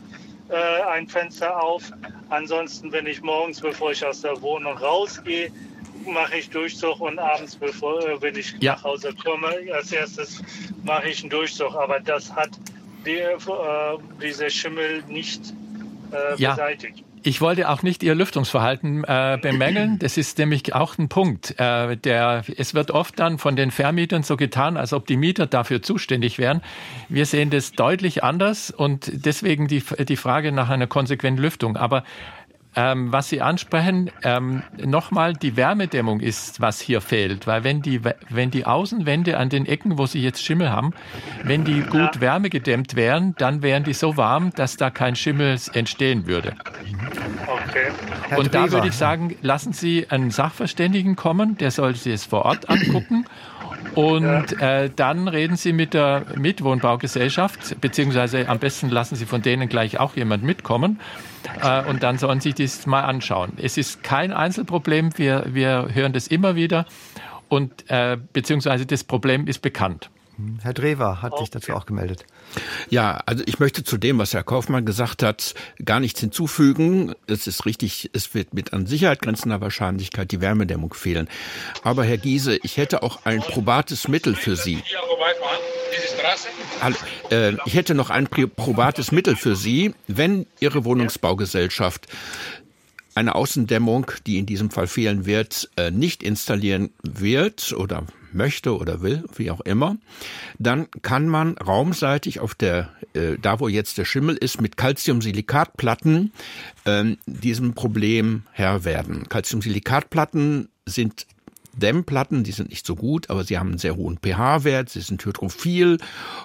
[0.49, 1.91] äh, ein Fenster auf.
[2.31, 5.51] Ansonsten, wenn ich morgens, bevor ich aus der Wohnung rausgehe,
[6.05, 8.73] mache ich Durchzug und abends, bevor, äh, wenn ich ja.
[8.73, 10.41] nach Hause komme, als erstes
[10.85, 11.75] mache ich einen Durchzug.
[11.75, 12.51] Aber das hat
[13.05, 13.37] die, äh,
[14.21, 15.53] diese Schimmel nicht
[16.13, 16.51] äh, ja.
[16.51, 17.03] beseitigt.
[17.23, 19.99] Ich wollte auch nicht Ihr Lüftungsverhalten äh, bemängeln.
[19.99, 21.59] Das ist nämlich auch ein Punkt.
[21.59, 25.45] Äh, der, es wird oft dann von den Vermietern so getan, als ob die Mieter
[25.45, 26.61] dafür zuständig wären.
[27.09, 31.77] Wir sehen das deutlich anders und deswegen die, die Frage nach einer konsequenten Lüftung.
[31.77, 32.03] Aber
[32.75, 37.45] ähm, was Sie ansprechen, ähm, nochmal, die Wärmedämmung ist, was hier fehlt.
[37.47, 40.93] Weil wenn die, wenn die Außenwände an den Ecken, wo Sie jetzt Schimmel haben,
[41.43, 42.21] wenn die gut ja.
[42.21, 46.55] wärmegedämmt wären, dann wären die so warm, dass da kein Schimmel entstehen würde.
[47.47, 48.37] Okay.
[48.37, 52.45] Und da würde ich sagen, lassen Sie einen Sachverständigen kommen, der soll sich es vor
[52.45, 53.25] Ort angucken.
[53.95, 59.67] Und äh, dann reden Sie mit der Mitwohnbaugesellschaft, beziehungsweise am besten lassen Sie von denen
[59.67, 60.99] gleich auch jemand mitkommen.
[61.61, 63.53] Äh, und dann sollen Sie das mal anschauen.
[63.57, 66.85] Es ist kein Einzelproblem, wir, wir hören das immer wieder.
[67.49, 70.09] Und äh, beziehungsweise das Problem ist bekannt.
[70.61, 72.25] Herr Drewer hat sich dazu auch gemeldet.
[72.89, 77.13] Ja, also ich möchte zu dem, was Herr Kaufmann gesagt hat, gar nichts hinzufügen.
[77.27, 81.29] Es ist richtig, es wird mit an Sicherheit grenzender Wahrscheinlichkeit die Wärmedämmung fehlen.
[81.83, 84.83] Aber Herr Giese, ich hätte auch ein probates Mittel für Sie.
[87.29, 92.07] Äh, ich hätte noch ein probates Mittel für Sie, wenn Ihre Wohnungsbaugesellschaft
[93.13, 99.01] eine Außendämmung, die in diesem Fall fehlen wird, äh, nicht installieren wird oder möchte oder
[99.01, 99.97] will, wie auch immer,
[100.59, 106.31] dann kann man raumseitig auf der, äh, da wo jetzt der Schimmel ist, mit Calciumsilikatplatten
[106.85, 109.29] äh, diesem Problem Herr werden.
[109.29, 111.25] Calciumsilikatplatten sind
[111.73, 115.23] Dämmplatten, die sind nicht so gut, aber sie haben einen sehr hohen pH-Wert, sie sind
[115.23, 115.99] hydrophil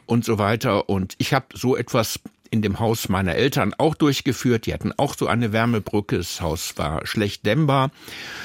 [0.06, 0.88] und so weiter.
[0.88, 2.20] Und ich habe so etwas
[2.56, 4.66] in dem Haus meiner Eltern auch durchgeführt.
[4.66, 6.16] Die hatten auch so eine Wärmebrücke.
[6.16, 7.90] Das Haus war schlecht dämmbar.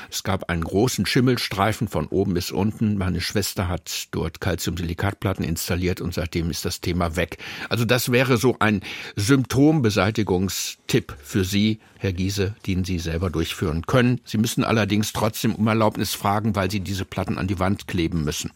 [0.09, 2.97] Es gab einen großen Schimmelstreifen von oben bis unten.
[2.97, 7.37] Meine Schwester hat dort Calciumsilikatplatten installiert und seitdem ist das Thema weg.
[7.69, 8.81] Also das wäre so ein
[9.15, 14.19] Symptombeseitigungstipp für Sie, Herr Giese, den Sie selber durchführen können.
[14.25, 18.25] Sie müssen allerdings trotzdem um Erlaubnis fragen, weil Sie diese Platten an die Wand kleben
[18.25, 18.51] müssen.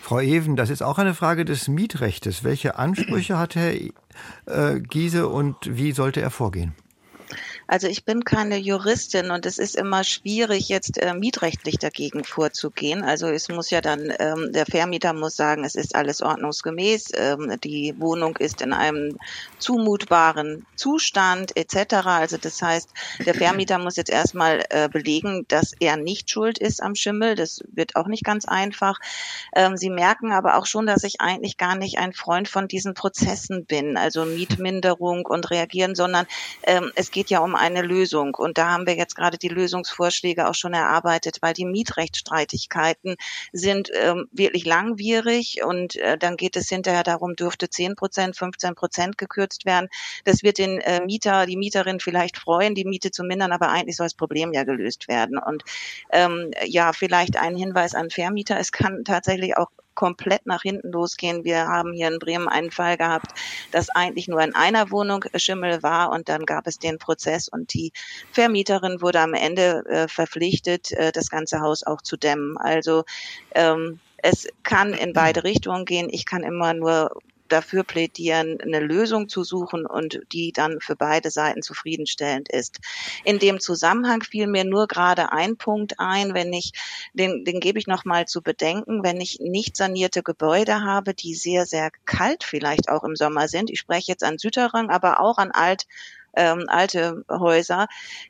[0.00, 2.44] Frau Even, das ist auch eine Frage des Mietrechtes.
[2.44, 6.74] Welche Ansprüche hat Herr äh, Giese und wie sollte er vorgehen?
[7.68, 13.02] Also ich bin keine Juristin und es ist immer schwierig, jetzt äh, mietrechtlich dagegen vorzugehen.
[13.02, 17.56] Also es muss ja dann, ähm, der Vermieter muss sagen, es ist alles ordnungsgemäß, ähm,
[17.64, 19.18] die Wohnung ist in einem
[19.58, 21.94] zumutbaren Zustand etc.
[22.06, 22.88] Also das heißt,
[23.24, 27.34] der Vermieter muss jetzt erstmal äh, belegen, dass er nicht schuld ist am Schimmel.
[27.34, 29.00] Das wird auch nicht ganz einfach.
[29.56, 32.94] Ähm, Sie merken aber auch schon, dass ich eigentlich gar nicht ein Freund von diesen
[32.94, 36.26] Prozessen bin, also Mietminderung und reagieren, sondern
[36.62, 38.34] ähm, es geht ja um eine Lösung.
[38.34, 43.16] Und da haben wir jetzt gerade die Lösungsvorschläge auch schon erarbeitet, weil die Mietrechtsstreitigkeiten
[43.52, 48.74] sind ähm, wirklich langwierig und äh, dann geht es hinterher darum, dürfte 10 Prozent, 15
[48.74, 49.88] Prozent gekürzt werden.
[50.24, 53.96] Das wird den äh, Mieter, die Mieterin vielleicht freuen, die Miete zu mindern, aber eigentlich
[53.96, 55.38] soll das Problem ja gelöst werden.
[55.38, 55.64] Und
[56.12, 61.42] ähm, ja, vielleicht ein Hinweis an Vermieter, es kann tatsächlich auch komplett nach hinten losgehen.
[61.42, 63.32] Wir haben hier in Bremen einen Fall gehabt,
[63.72, 67.74] dass eigentlich nur in einer Wohnung Schimmel war und dann gab es den Prozess und
[67.74, 67.92] die
[68.30, 72.56] Vermieterin wurde am Ende äh, verpflichtet, äh, das ganze Haus auch zu dämmen.
[72.58, 73.04] Also
[73.56, 76.08] ähm, es kann in beide Richtungen gehen.
[76.10, 77.10] Ich kann immer nur
[77.48, 82.78] dafür plädieren, eine Lösung zu suchen und die dann für beide Seiten zufriedenstellend ist.
[83.24, 86.72] In dem Zusammenhang fiel mir nur gerade ein Punkt ein, wenn ich,
[87.14, 91.66] den, den gebe ich nochmal zu bedenken, wenn ich nicht sanierte Gebäude habe, die sehr,
[91.66, 93.70] sehr kalt vielleicht auch im Sommer sind.
[93.70, 95.86] Ich spreche jetzt an Süderrang, aber auch an alt
[96.36, 97.86] ähm, alte Häuser,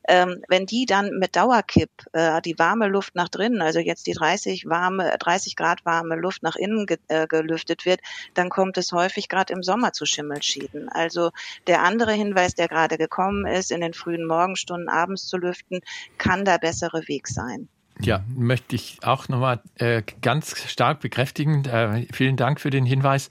[0.08, 4.12] ähm, wenn die dann mit Dauerkipp äh, die warme Luft nach drinnen, also jetzt die
[4.12, 8.00] 30 warme, 30 Grad warme Luft nach innen ge äh, gelüftet wird,
[8.34, 10.88] dann kommt es häufig gerade im Sommer zu Schimmelschäden.
[10.88, 11.30] Also
[11.66, 15.80] der andere Hinweis, der gerade gekommen ist, in den frühen Morgenstunden abends zu lüften,
[16.18, 17.68] kann der bessere Weg sein.
[18.00, 21.64] Ja, möchte ich auch nochmal äh, ganz stark bekräftigen.
[21.64, 23.30] Äh, vielen Dank für den Hinweis.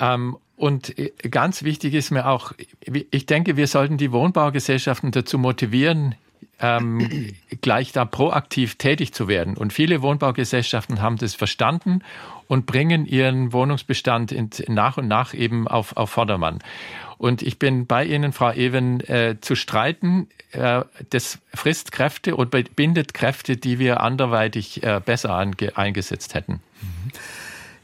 [0.00, 2.52] Ähm, und äh, ganz wichtig ist mir auch,
[3.10, 6.16] ich denke, wir sollten die Wohnbaugesellschaften dazu motivieren,
[6.60, 9.56] ähm, gleich da proaktiv tätig zu werden.
[9.56, 12.02] Und viele Wohnbaugesellschaften haben das verstanden
[12.46, 16.58] und bringen ihren Wohnungsbestand in, nach und nach eben auf, auf Vordermann.
[17.16, 20.28] Und ich bin bei Ihnen, Frau Even, äh, zu streiten.
[20.52, 26.60] Äh, das frisst Kräfte und bindet Kräfte, die wir anderweitig äh, besser eingesetzt hätten.
[26.82, 26.99] Mhm.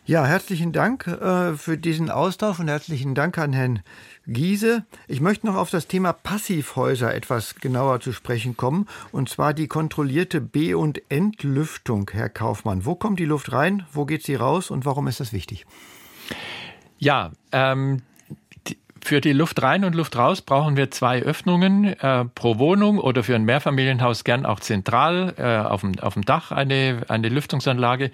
[0.08, 3.80] Ja, herzlichen Dank äh, für diesen Austausch und herzlichen Dank an Herrn
[4.28, 4.84] Giese.
[5.08, 9.66] Ich möchte noch auf das Thema Passivhäuser etwas genauer zu sprechen kommen, und zwar die
[9.66, 12.84] kontrollierte B- und Entlüftung, Herr Kaufmann.
[12.84, 15.66] Wo kommt die Luft rein, wo geht sie raus und warum ist das wichtig?
[17.00, 18.02] Ja, ähm,
[19.06, 23.22] für die Luft rein und Luft raus brauchen wir zwei Öffnungen äh, pro Wohnung oder
[23.22, 28.10] für ein Mehrfamilienhaus gern auch zentral äh, auf, dem, auf dem Dach eine, eine Lüftungsanlage,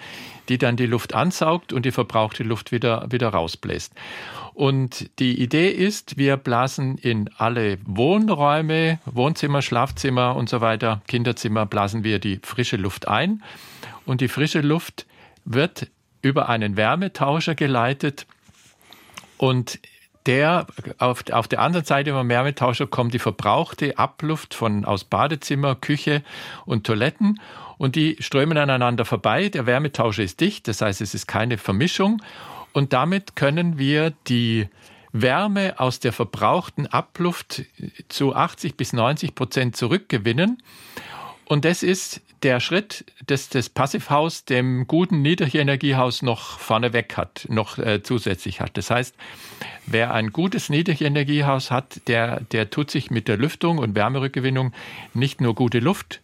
[0.51, 3.95] die dann die Luft ansaugt und die verbrauchte Luft wieder, wieder rausbläst.
[4.53, 11.65] Und die Idee ist, wir blasen in alle Wohnräume, Wohnzimmer, Schlafzimmer und so weiter, Kinderzimmer,
[11.65, 13.43] blasen wir die frische Luft ein.
[14.05, 15.07] Und die frische Luft
[15.47, 15.89] wird
[16.21, 18.27] über einen Wärmetauscher geleitet
[19.39, 19.81] und
[20.27, 20.67] der
[20.99, 26.23] auf, auf der anderen Seite vom Wärmetauscher kommt die verbrauchte Abluft von aus Badezimmer, Küche
[26.65, 27.41] und Toiletten
[27.79, 29.49] und die strömen aneinander vorbei.
[29.49, 32.23] Der Wärmetauscher ist dicht, das heißt, es ist keine Vermischung
[32.73, 34.69] und damit können wir die
[35.13, 37.63] Wärme aus der verbrauchten Abluft
[38.09, 40.63] zu 80 bis 90 Prozent zurückgewinnen.
[41.53, 47.77] Und das ist der Schritt, dass das Passivhaus dem guten Niedrigenergiehaus noch vorneweg hat, noch
[47.77, 48.79] äh, zusätzlich hat.
[48.79, 49.15] Das heißt,
[49.85, 54.73] wer ein gutes Niedrigenergiehaus hat, der, der tut sich mit der Lüftung und Wärmerückgewinnung
[55.13, 56.23] nicht nur gute Luft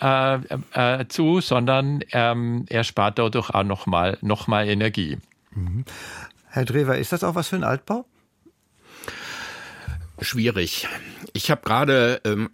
[0.00, 0.36] äh,
[0.72, 5.18] äh, zu, sondern ähm, er spart dadurch auch nochmal noch mal Energie.
[5.50, 5.84] Mhm.
[6.48, 8.06] Herr Drewer, ist das auch was für ein Altbau?
[10.22, 10.88] Schwierig.
[11.32, 12.48] Ich habe gerade ähm,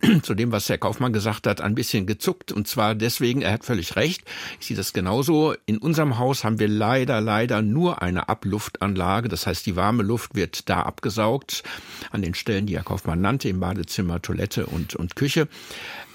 [0.22, 2.52] zu dem, was Herr Kaufmann gesagt hat, ein bisschen gezuckt.
[2.52, 4.22] Und zwar deswegen, er hat völlig recht.
[4.60, 5.54] Ich sehe das genauso.
[5.66, 9.28] In unserem Haus haben wir leider, leider nur eine Abluftanlage.
[9.28, 11.62] Das heißt, die warme Luft wird da abgesaugt,
[12.10, 15.48] an den Stellen, die Herr Kaufmann nannte, im Badezimmer, Toilette und, und Küche.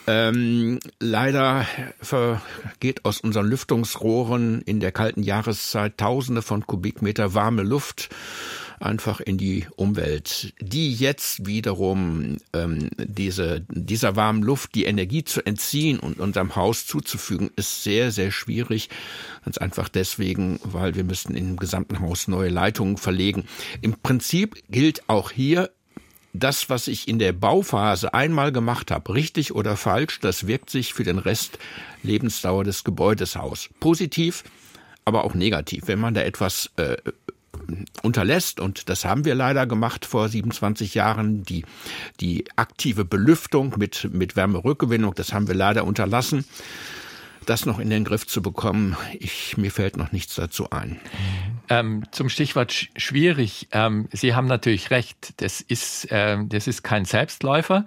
[0.07, 1.65] Ähm, leider
[1.99, 8.09] vergeht aus unseren Lüftungsrohren in der kalten Jahreszeit Tausende von Kubikmeter warme Luft
[8.79, 15.45] einfach in die Umwelt, die jetzt wiederum ähm, diese, dieser warmen Luft die Energie zu
[15.45, 18.89] entziehen und unserem Haus zuzufügen, ist sehr, sehr schwierig.
[19.43, 23.45] Ganz einfach deswegen, weil wir müssten in dem gesamten Haus neue Leitungen verlegen.
[23.81, 25.71] Im Prinzip gilt auch hier,
[26.39, 30.93] das, was ich in der Bauphase einmal gemacht habe, richtig oder falsch, das wirkt sich
[30.93, 31.59] für den Rest
[32.03, 33.69] Lebensdauer des Gebäudes aus.
[33.79, 34.43] Positiv,
[35.05, 35.87] aber auch negativ.
[35.87, 36.97] Wenn man da etwas äh,
[38.01, 41.65] unterlässt, und das haben wir leider gemacht vor 27 Jahren, die,
[42.19, 46.45] die aktive Belüftung mit, mit Wärmerückgewinnung, das haben wir leider unterlassen
[47.45, 50.99] das noch in den Griff zu bekommen, ich, mir fällt noch nichts dazu ein.
[51.69, 53.67] Ähm, zum Stichwort sch schwierig.
[53.71, 55.33] Ähm, Sie haben natürlich recht.
[55.41, 57.85] Das ist, äh, das ist kein Selbstläufer.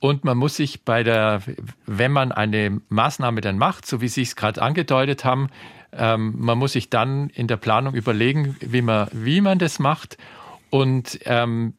[0.00, 1.42] Und man muss sich bei der,
[1.86, 5.48] wenn man eine Maßnahme dann macht, so wie Sie es gerade angedeutet haben,
[5.92, 10.18] ähm, man muss sich dann in der Planung überlegen, wie man, wie man das macht.
[10.70, 11.74] Und ähm,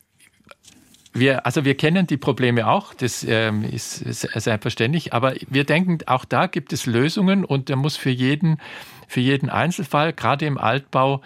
[1.13, 6.25] wir, also wir kennen die Probleme auch, das ähm, ist selbstverständlich, aber wir denken, auch
[6.25, 8.59] da gibt es Lösungen und da muss für jeden,
[9.07, 11.21] für jeden Einzelfall, gerade im Altbau,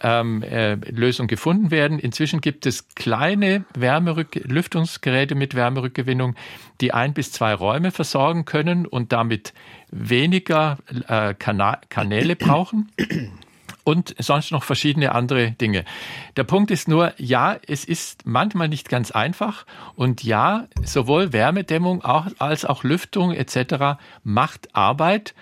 [0.00, 1.98] ähm, äh, Lösung gefunden werden.
[1.98, 6.36] Inzwischen gibt es kleine Wärmerück Lüftungsgeräte mit Wärmerückgewinnung,
[6.80, 9.52] die ein bis zwei Räume versorgen können und damit
[9.90, 12.90] weniger äh, Kanäle brauchen
[13.88, 15.86] und sonst noch verschiedene andere Dinge.
[16.36, 19.64] Der Punkt ist nur, ja, es ist manchmal nicht ganz einfach
[19.96, 23.98] und ja, sowohl Wärmedämmung als auch Lüftung etc.
[24.24, 25.34] macht Arbeit,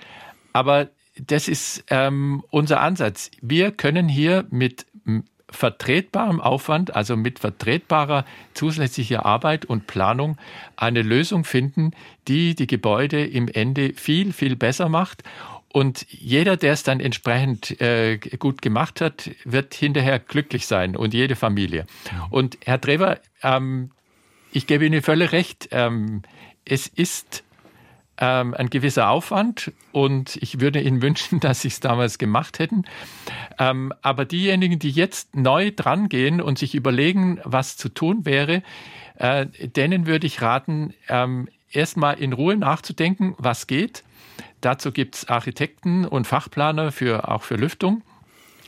[0.52, 3.32] aber das ist ähm, unser Ansatz.
[3.42, 4.86] Wir können hier mit
[5.50, 10.38] vertretbarem Aufwand, also mit vertretbarer zusätzlicher Arbeit und Planung
[10.76, 11.92] eine Lösung finden,
[12.28, 15.24] die die Gebäude im Ende viel, viel besser macht
[15.76, 21.12] und jeder, der es dann entsprechend äh, gut gemacht hat, wird hinterher glücklich sein und
[21.12, 21.84] jede Familie.
[22.30, 23.90] Und Herr Drewer, ähm,
[24.52, 25.68] ich gebe Ihnen völlig recht.
[25.72, 26.22] Ähm,
[26.64, 27.44] es ist
[28.16, 32.86] ähm, ein gewisser Aufwand und ich würde Ihnen wünschen, dass Sie es damals gemacht hätten.
[33.58, 38.62] Ähm, aber diejenigen, die jetzt neu drangehen und sich überlegen, was zu tun wäre,
[39.16, 44.04] äh, denen würde ich raten, ähm, erstmal in Ruhe nachzudenken, was geht
[44.60, 48.02] Dazu gibt es Architekten und Fachplaner für, auch für Lüftung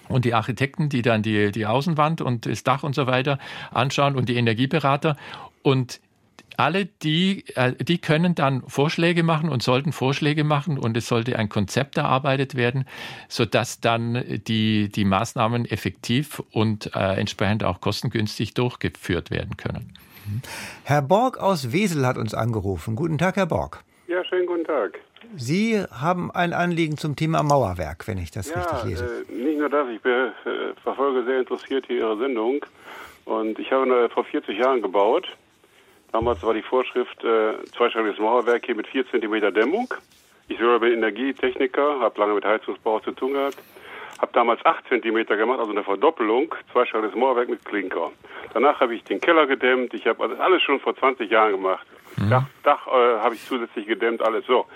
[0.09, 3.38] und die Architekten, die dann die, die Außenwand und das Dach und so weiter
[3.70, 5.16] anschauen und die Energieberater.
[5.62, 6.00] Und
[6.57, 11.38] alle die, äh, die können dann Vorschläge machen und sollten Vorschläge machen und es sollte
[11.38, 12.85] ein Konzept erarbeitet werden,
[13.28, 19.92] sodass dann die, die Maßnahmen effektiv und äh, entsprechend auch kostengünstig durchgeführt werden können.
[20.85, 22.96] Herr Borg aus Wesel hat uns angerufen.
[22.96, 23.85] Guten Tag, Herr Borg.
[24.09, 24.98] Ja, schönen guten Tag.
[25.37, 29.24] Sie haben ein Anliegen zum Thema Mauerwerk, wenn ich das ja, richtig lese.
[29.28, 32.64] Äh, nicht nur das, ich be, äh, verfolge sehr interessiert hier Ihre Sendung.
[33.24, 35.28] Und ich habe eine, vor 40 Jahren gebaut.
[36.12, 39.92] Damals war die Vorschrift äh, zweischaliges Mauerwerk hier mit 4 cm Dämmung.
[40.48, 43.59] Ich selber bin Energietechniker, habe lange mit Heizungsbau zu tun gehabt.
[44.18, 48.11] Habe damals 8 Zentimeter gemacht, also eine Verdoppelung, zweischaliges Mauerwerk mit Klinker.
[48.54, 49.92] Danach habe ich den Keller gedämmt.
[49.92, 51.86] Ich habe alles schon vor 20 Jahren gemacht.
[52.16, 52.30] Mhm.
[52.30, 54.66] Dach, Dach äh, habe ich zusätzlich gedämmt, alles so.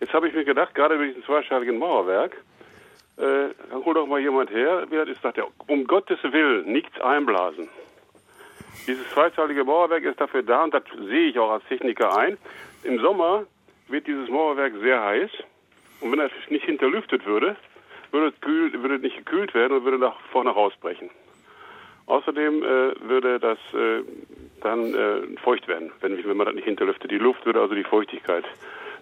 [0.00, 2.36] Jetzt habe ich mir gedacht, gerade bei diesem zweischaligen Mauerwerk,
[3.16, 7.00] äh, dann hol doch mal jemand her, wie ist, sagt er, um Gottes Willen, nichts
[7.00, 7.68] einblasen.
[8.86, 12.36] Dieses zweizeilige Mauerwerk ist dafür da, und das sehe ich auch als Techniker ein.
[12.84, 13.46] Im Sommer
[13.88, 15.30] wird dieses Mauerwerk sehr heiß.
[16.00, 17.56] Und wenn das nicht hinterlüftet würde,
[18.12, 21.10] würde es, kühl, würde nicht gekühlt werden und würde nach vorne rausbrechen.
[22.06, 24.02] Außerdem äh, würde das äh,
[24.60, 27.10] dann äh, feucht werden, wenn, wenn man das nicht hinterlüftet.
[27.10, 28.44] Die Luft würde also die Feuchtigkeit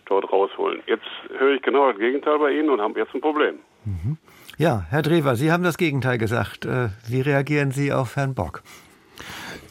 [0.07, 0.83] dort rausholen.
[0.87, 1.07] Jetzt
[1.39, 3.59] höre ich genau das Gegenteil bei Ihnen und haben jetzt ein Problem.
[3.85, 4.17] Mhm.
[4.57, 6.65] Ja, Herr Drewer, Sie haben das Gegenteil gesagt.
[6.65, 8.63] Äh, wie reagieren Sie auf Herrn Bock?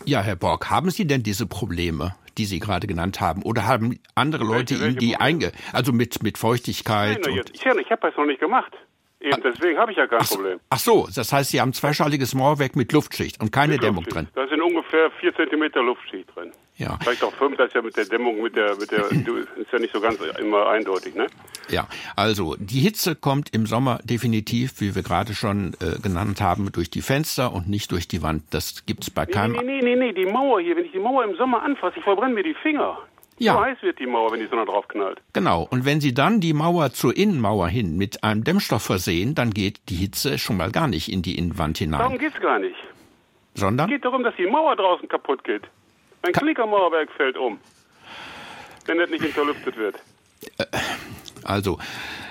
[0.06, 2.16] Ja, Herr Bock, haben Sie denn diese Probleme?
[2.38, 3.44] die Sie gerade genannt haben?
[3.44, 5.52] Oder haben andere Leute Ihnen die einge...
[5.72, 7.20] Also mit, mit Feuchtigkeit?
[7.24, 8.74] Nein, nein, ich, ich habe das noch nicht gemacht.
[9.24, 10.60] Eben deswegen habe ich ja kein ach, Problem.
[10.70, 14.04] Ach so, das heißt, Sie haben ein zweischaliges Mauerwerk mit Luftschicht und keine mit Dämmung
[14.04, 14.28] drin.
[14.36, 16.52] Da sind ungefähr vier Zentimeter Luftschicht drin.
[16.76, 16.98] Ja.
[17.02, 19.80] Vielleicht auch fünf, das ist ja mit der Dämmung, mit der, mit der, ist ja
[19.80, 21.28] nicht so ganz immer eindeutig, ne?
[21.70, 26.72] Ja, also die Hitze kommt im Sommer definitiv, wie wir gerade schon äh, genannt haben,
[26.74, 28.44] durch die Fenster und nicht durch die Wand.
[28.52, 29.54] Das gibt's bei keinem.
[29.54, 32.04] Nee, nee, nee, nee, die Mauer hier, wenn ich die Mauer im Sommer anfasse, ich
[32.04, 32.98] verbrenne mir die Finger.
[33.38, 33.54] Ja.
[33.54, 35.22] So heiß wird die Mauer, wenn die Sonne drauf knallt.
[35.34, 35.68] Genau.
[35.70, 39.82] Und wenn Sie dann die Mauer zur Innenmauer hin mit einem Dämmstoff versehen, dann geht
[39.90, 42.00] die Hitze schon mal gar nicht in die Innenwand hinein.
[42.00, 42.76] Darum geht's gar nicht.
[43.56, 43.90] Sondern?
[43.90, 45.64] Es geht darum, dass die Mauer draußen kaputt geht.
[46.24, 47.60] Ein Klickermauerwerk fällt um,
[48.86, 49.96] wenn das nicht hinterlüftet wird.
[50.58, 50.66] Äh,
[51.44, 51.78] also,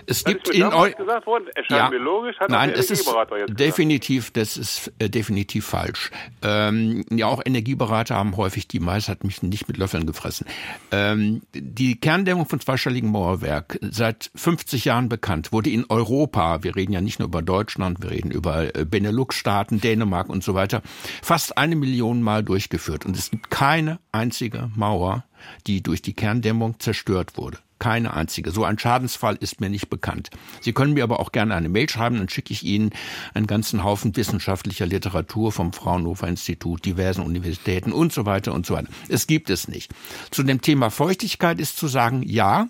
[0.07, 0.97] es das gibt in euch.
[0.97, 1.91] gesagt worden, erscheint Ja.
[1.91, 3.09] mir logisch, hat Nein, es ist
[3.49, 6.11] definitiv, das ist äh, definitiv falsch.
[6.43, 10.47] Ähm, ja, auch Energieberater haben häufig die Mais hat mich nicht mit Löffeln gefressen.
[10.91, 16.63] Ähm, die Kerndämmung von zweistelligen Mauerwerk seit 50 Jahren bekannt wurde in Europa.
[16.63, 20.55] Wir reden ja nicht nur über Deutschland, wir reden über äh, Benelux-Staaten, Dänemark und so
[20.55, 20.83] weiter.
[21.23, 25.25] Fast eine Million Mal durchgeführt und es gibt keine einzige Mauer,
[25.67, 27.59] die durch die Kerndämmung zerstört wurde.
[27.79, 28.53] Keine einzige.
[28.53, 30.31] So ein Schadensfall ist mir nicht bekannt.
[30.61, 32.91] Sie können mir aber auch gerne eine Mail schreiben, dann schicke ich Ihnen
[33.35, 38.75] einen ganzen Haufen wissenschaftlicher Literatur vom Fraunhofer Institut, diversen Universitäten und so weiter und so
[38.75, 38.89] weiter.
[39.09, 39.91] Es gibt es nicht.
[40.31, 42.69] Zu dem Thema Feuchtigkeit ist zu sagen, ja,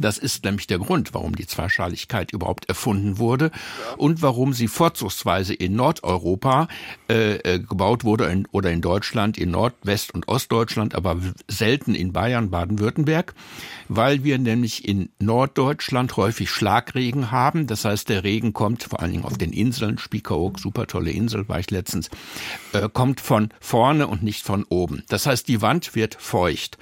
[0.00, 3.50] das ist nämlich der Grund, warum die Zweischaligkeit überhaupt erfunden wurde
[3.96, 6.68] und warum sie vorzugsweise in Nordeuropa
[7.08, 11.18] äh, äh, gebaut wurde in, oder in Deutschland, in Nordwest- und Ostdeutschland, aber
[11.48, 13.34] selten in Bayern, Baden-Württemberg,
[13.88, 17.66] weil wir nämlich in Norddeutschland häufig Schlagregen haben.
[17.66, 21.48] Das heißt, der Regen kommt vor allen Dingen auf den Inseln, Spiekeroog, super tolle Insel,
[21.48, 22.10] war ich letztens,
[22.72, 25.02] äh, kommt von vorne und nicht von oben.
[25.08, 26.78] Das heißt, die Wand wird feucht.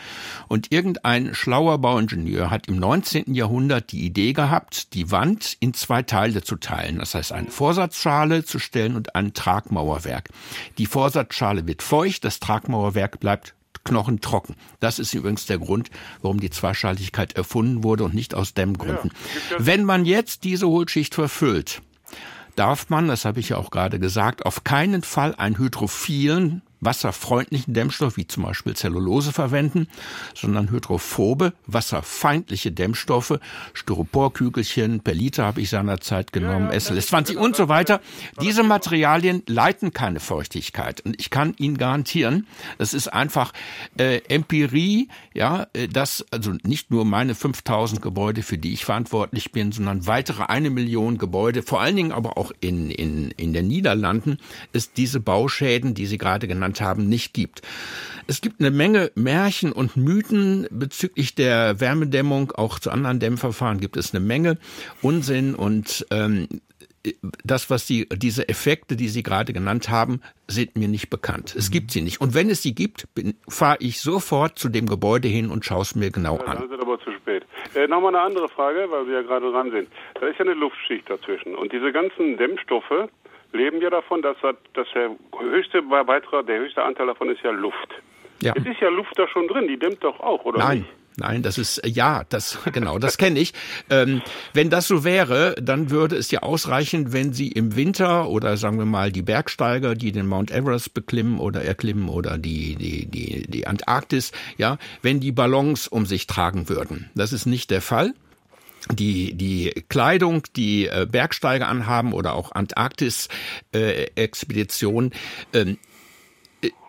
[0.48, 2.99] Und irgendein schlauer Bauingenieur hat im 19.
[3.34, 6.98] Jahrhundert die Idee gehabt, die Wand in zwei Teile zu teilen.
[6.98, 10.30] Das heißt, eine Vorsatzschale zu stellen und ein Tragmauerwerk.
[10.78, 14.56] Die Vorsatzschale wird feucht, das Tragmauerwerk bleibt knochentrocken.
[14.78, 15.90] Das ist übrigens der Grund,
[16.22, 19.12] warum die Zweischaligkeit erfunden wurde und nicht aus Dämmgründen.
[19.58, 21.82] Wenn man jetzt diese Hohlschicht verfüllt,
[22.56, 27.74] darf man, das habe ich ja auch gerade gesagt, auf keinen Fall einen hydrophilen, wasserfreundlichen
[27.74, 29.86] Dämmstoff, wie zum Beispiel Zellulose, verwenden,
[30.34, 33.38] sondern hydrophobe, wasserfeindliche Dämmstoffe,
[33.74, 38.00] Styroporkügelchen, per Liter habe ich seinerzeit genommen, SLS 20 und so weiter.
[38.40, 41.00] Diese Materialien leiten keine Feuchtigkeit.
[41.02, 42.46] Und ich kann Ihnen garantieren,
[42.78, 43.52] das ist einfach
[43.98, 49.52] äh, Empirie, ja, äh, dass also nicht nur meine 5000 Gebäude, für die ich verantwortlich
[49.52, 53.68] bin, sondern weitere eine Million Gebäude, vor allen Dingen aber auch in, in, in den
[53.68, 54.38] Niederlanden,
[54.72, 57.62] es diese Bauschäden, die Sie gerade genannt haben, nicht gibt.
[58.26, 62.52] Es gibt eine Menge Märchen und Mythen bezüglich der Wärmedämmung.
[62.52, 64.58] Auch zu anderen Dämmverfahren gibt es eine Menge
[65.02, 66.46] Unsinn und ähm,
[67.44, 71.54] das, was Sie, diese Effekte, die Sie gerade genannt haben, sind mir nicht bekannt.
[71.56, 72.20] Es gibt sie nicht.
[72.20, 73.08] Und wenn es sie gibt,
[73.48, 76.58] fahre ich sofort zu dem Gebäude hin und schaue es mir genau Ja, an.
[76.58, 77.44] Dann sind aber zu spät.
[77.74, 79.88] Äh, Nochmal eine andere Frage, weil wir ja gerade dran sind.
[80.20, 81.54] Da ist ja eine Luftschicht dazwischen.
[81.54, 83.08] Und diese ganzen Dämmstoffe
[83.62, 87.90] leben ja davon, dass, das- der höchste Beitrag, der höchste Anteil davon ist ja Luft.
[88.42, 88.54] Ja.
[88.56, 90.78] Es ist ja Luft da schon drin, die dämmt doch auch, oder Nein.
[90.78, 90.90] nicht?
[91.16, 93.52] Nein, das ist äh, ja, das genau, das kenne ich.
[93.90, 94.22] Ähm,
[94.54, 98.78] wenn das so wäre, dann würde es ja ausreichen, wenn Sie im Winter oder sagen
[98.78, 103.42] wir mal die Bergsteiger, die den Mount Everest beklimmen oder erklimmen oder die die die
[103.46, 107.10] die Antarktis, ja, wenn die Ballons um sich tragen würden.
[107.14, 108.14] Das ist nicht der Fall.
[108.92, 115.12] Die, die Kleidung, die äh, Bergsteiger anhaben oder auch Antarktis-Expeditionen,
[115.52, 115.78] ähm,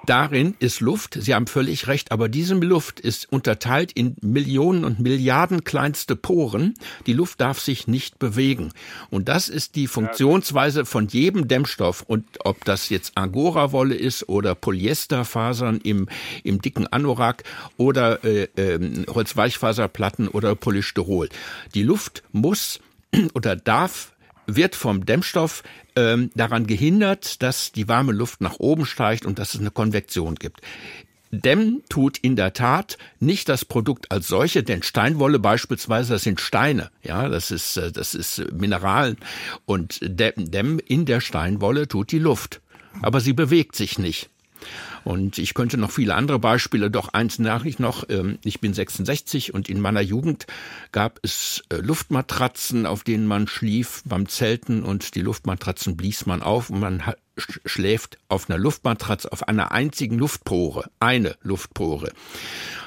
[0.05, 4.99] darin ist Luft, Sie haben völlig recht, aber diese Luft ist unterteilt in Millionen und
[4.99, 6.73] Milliarden kleinste Poren.
[7.05, 8.71] Die Luft darf sich nicht bewegen.
[9.09, 12.03] Und das ist die Funktionsweise von jedem Dämmstoff.
[12.05, 16.09] Und ob das jetzt Angora-Wolle ist oder Polyesterfasern im,
[16.43, 17.43] im dicken Anorak
[17.77, 21.29] oder äh, äh, Holzweichfaserplatten oder Polystyrol.
[21.73, 22.79] Die Luft muss
[23.33, 24.13] oder darf
[24.55, 25.63] wird vom Dämmstoff
[25.95, 30.35] ähm, daran gehindert, dass die warme Luft nach oben steigt und dass es eine Konvektion
[30.35, 30.61] gibt.
[31.31, 36.41] Dämmen tut in der Tat nicht das Produkt als solche, denn Steinwolle beispielsweise, das sind
[36.41, 39.17] Steine, ja, das ist, äh, das ist Mineralen
[39.65, 42.61] und Dämmen in der Steinwolle tut die Luft.
[43.01, 44.29] Aber sie bewegt sich nicht.
[45.03, 48.07] Und ich könnte noch viele andere Beispiele, doch eins nach ich noch.
[48.09, 50.47] Ähm, ich bin 66 und in meiner Jugend
[50.91, 56.41] gab es äh, Luftmatratzen, auf denen man schlief beim Zelten und die Luftmatratzen blies man
[56.43, 57.03] auf und man
[57.37, 62.11] schläft auf einer Luftmatratze auf einer einzigen Luftpore, eine Luftpore.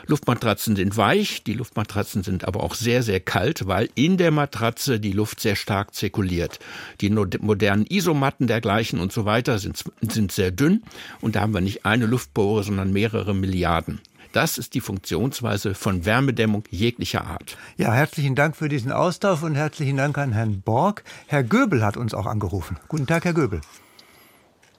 [0.07, 5.01] Luftmatratzen sind weich, die Luftmatratzen sind aber auch sehr, sehr kalt, weil in der Matratze
[5.01, 6.59] die Luft sehr stark zirkuliert.
[7.01, 10.82] Die modernen Isomatten dergleichen und so weiter sind, sind sehr dünn
[11.20, 14.01] und da haben wir nicht eine Luftpore, sondern mehrere Milliarden.
[14.32, 17.57] Das ist die Funktionsweise von Wärmedämmung jeglicher Art.
[17.76, 21.05] Ja, herzlichen Dank für diesen Austausch und herzlichen Dank an Herrn Borg.
[21.28, 22.76] Herr Göbel hat uns auch angerufen.
[22.88, 23.61] Guten Tag, Herr Göbel.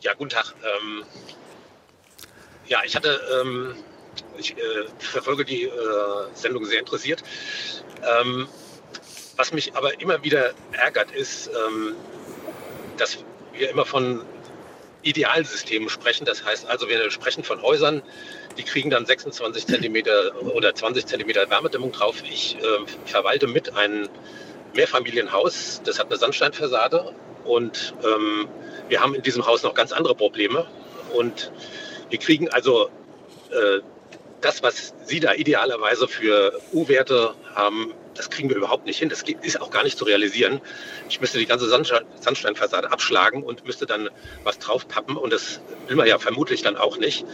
[0.06, 0.54] Ja, guten Tag.
[0.64, 1.04] Ähm,
[2.68, 3.76] ja, ich hatte, ähm,
[4.38, 5.72] ich äh, verfolge die äh,
[6.36, 7.24] Sendung sehr interessiert.
[8.20, 8.48] Ähm,
[9.36, 11.96] was mich aber immer wieder ärgert, ist, ähm,
[12.98, 13.18] dass
[13.54, 14.24] wir immer von
[15.02, 16.26] Idealsystemen sprechen.
[16.26, 18.04] Das heißt also, wir sprechen von Häusern,
[18.60, 22.18] die kriegen dann 26 Zentimeter oder 20 Zentimeter Wärmedämmung drauf.
[22.24, 22.62] Ich äh,
[23.08, 24.08] verwalte mit ein
[24.76, 28.48] Mehrfamilienhaus, das hat eine Sandsteinfassade und ähm,
[28.90, 30.66] wir haben in diesem Haus noch ganz andere Probleme.
[31.14, 31.52] Und
[32.10, 32.90] wir kriegen also
[33.52, 33.82] äh,
[34.42, 39.10] das, was Sie da idealerweise für U-Werte haben, das kriegen wir überhaupt nicht hin.
[39.10, 40.62] Das ist auch gar nicht zu realisieren.
[41.10, 44.10] Ich müsste die ganze Sandsteinfassade abschlagen und müsste dann
[44.44, 45.18] was draufpappen.
[45.18, 47.26] Und das will man ja vermutlich dann auch nicht.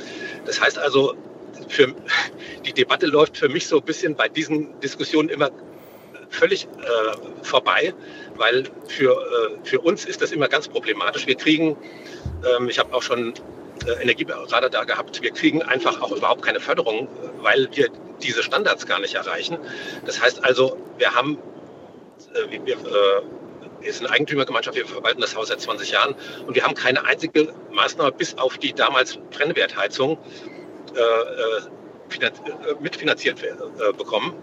[0.46, 1.16] Das heißt also,
[1.68, 1.94] für,
[2.66, 5.52] die Debatte läuft für mich so ein bisschen bei diesen Diskussionen immer
[6.32, 7.94] völlig äh, vorbei,
[8.36, 11.28] weil für, äh, für uns ist das immer ganz problematisch.
[11.28, 11.78] Wir kriegen,
[12.58, 13.34] ähm, ich habe auch schon
[13.86, 17.08] äh, Energieberater da gehabt, wir kriegen einfach auch überhaupt keine Förderung,
[17.42, 17.90] weil wir
[18.22, 19.58] diese Standards gar nicht erreichen.
[20.06, 21.38] Das heißt also, wir haben,
[22.34, 23.22] äh, wir, äh,
[23.82, 26.16] wir sind Eigentümergemeinschaft, wir verwalten das Haus seit 20 Jahren
[26.48, 30.18] und wir haben keine einzige Maßnahme bis auf die damals Brennwertheizung
[30.96, 31.62] äh,
[32.82, 33.38] mitfinanziert
[33.98, 34.34] bekommen.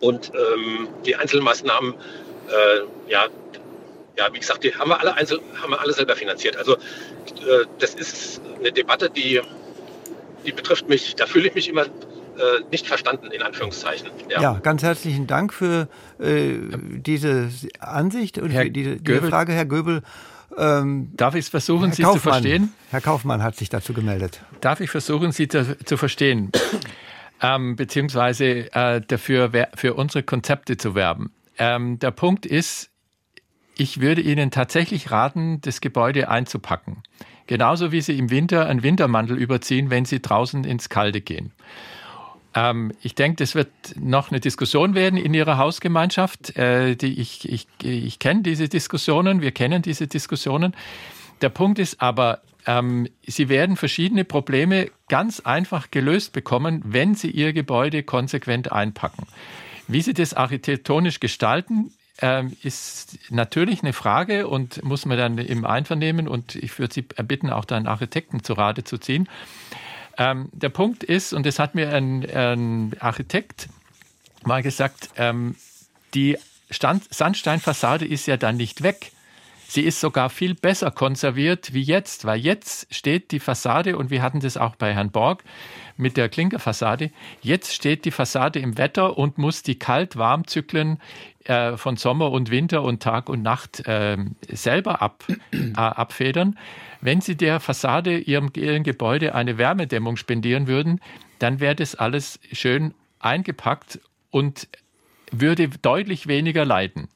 [0.00, 3.26] Und ähm, die Einzelmaßnahmen, äh, ja,
[4.16, 6.56] ja, wie gesagt, die haben wir alle einzeln, haben wir alle selber finanziert.
[6.56, 9.40] Also äh, das ist eine Debatte, die,
[10.44, 11.88] die betrifft mich, da fühle ich mich immer äh,
[12.70, 14.10] nicht verstanden, in Anführungszeichen.
[14.28, 15.88] Ja, ja ganz herzlichen Dank für
[16.18, 16.54] äh,
[16.96, 20.02] diese Ansicht und Herr für diese, diese Frage, Herr Göbel.
[20.56, 22.74] Ähm, Darf ich es versuchen, Herr Sie Kaufmann, zu verstehen?
[22.90, 24.40] Herr Kaufmann hat sich dazu gemeldet.
[24.60, 26.50] Darf ich versuchen, Sie zu, zu verstehen?
[27.40, 31.32] Ähm, beziehungsweise äh, dafür für unsere Konzepte zu werben.
[31.58, 32.90] Ähm, der Punkt ist,
[33.76, 37.02] ich würde Ihnen tatsächlich raten, das Gebäude einzupacken.
[37.46, 41.52] Genauso wie Sie im Winter einen Wintermantel überziehen, wenn Sie draußen ins Kalte gehen.
[42.54, 46.56] Ähm, ich denke, das wird noch eine Diskussion werden in Ihrer Hausgemeinschaft.
[46.56, 50.74] Äh, die ich ich, ich kenne diese Diskussionen, wir kennen diese Diskussionen.
[51.42, 57.30] Der Punkt ist aber, ähm, Sie werden verschiedene Probleme ganz einfach gelöst bekommen, wenn Sie
[57.30, 59.26] Ihr Gebäude konsequent einpacken.
[59.88, 61.92] Wie Sie das architektonisch gestalten,
[62.22, 67.02] ähm, ist natürlich eine Frage und muss man dann im Einvernehmen und ich würde Sie
[67.02, 69.28] bitten, auch da einen Architekten zu Rate zu ziehen.
[70.16, 73.68] Ähm, der Punkt ist, und das hat mir ein, ein Architekt
[74.44, 75.56] mal gesagt, ähm,
[76.14, 76.36] die
[76.70, 79.12] Stand Sandsteinfassade ist ja dann nicht weg
[79.70, 84.20] Sie ist sogar viel besser konserviert wie jetzt, weil jetzt steht die Fassade, und wir
[84.20, 85.44] hatten das auch bei Herrn Borg
[85.96, 90.98] mit der Klinkerfassade, jetzt steht die Fassade im Wetter und muss die Kalt-Warm-Zyklen
[91.44, 94.16] äh, von Sommer und Winter und Tag und Nacht äh,
[94.48, 96.58] selber ab, äh, abfedern.
[97.00, 101.00] Wenn Sie der Fassade Ihrem, Ihrem Gebäude eine Wärmedämmung spendieren würden,
[101.38, 104.00] dann wäre das alles schön eingepackt
[104.32, 104.66] und
[105.30, 107.06] würde deutlich weniger leiden.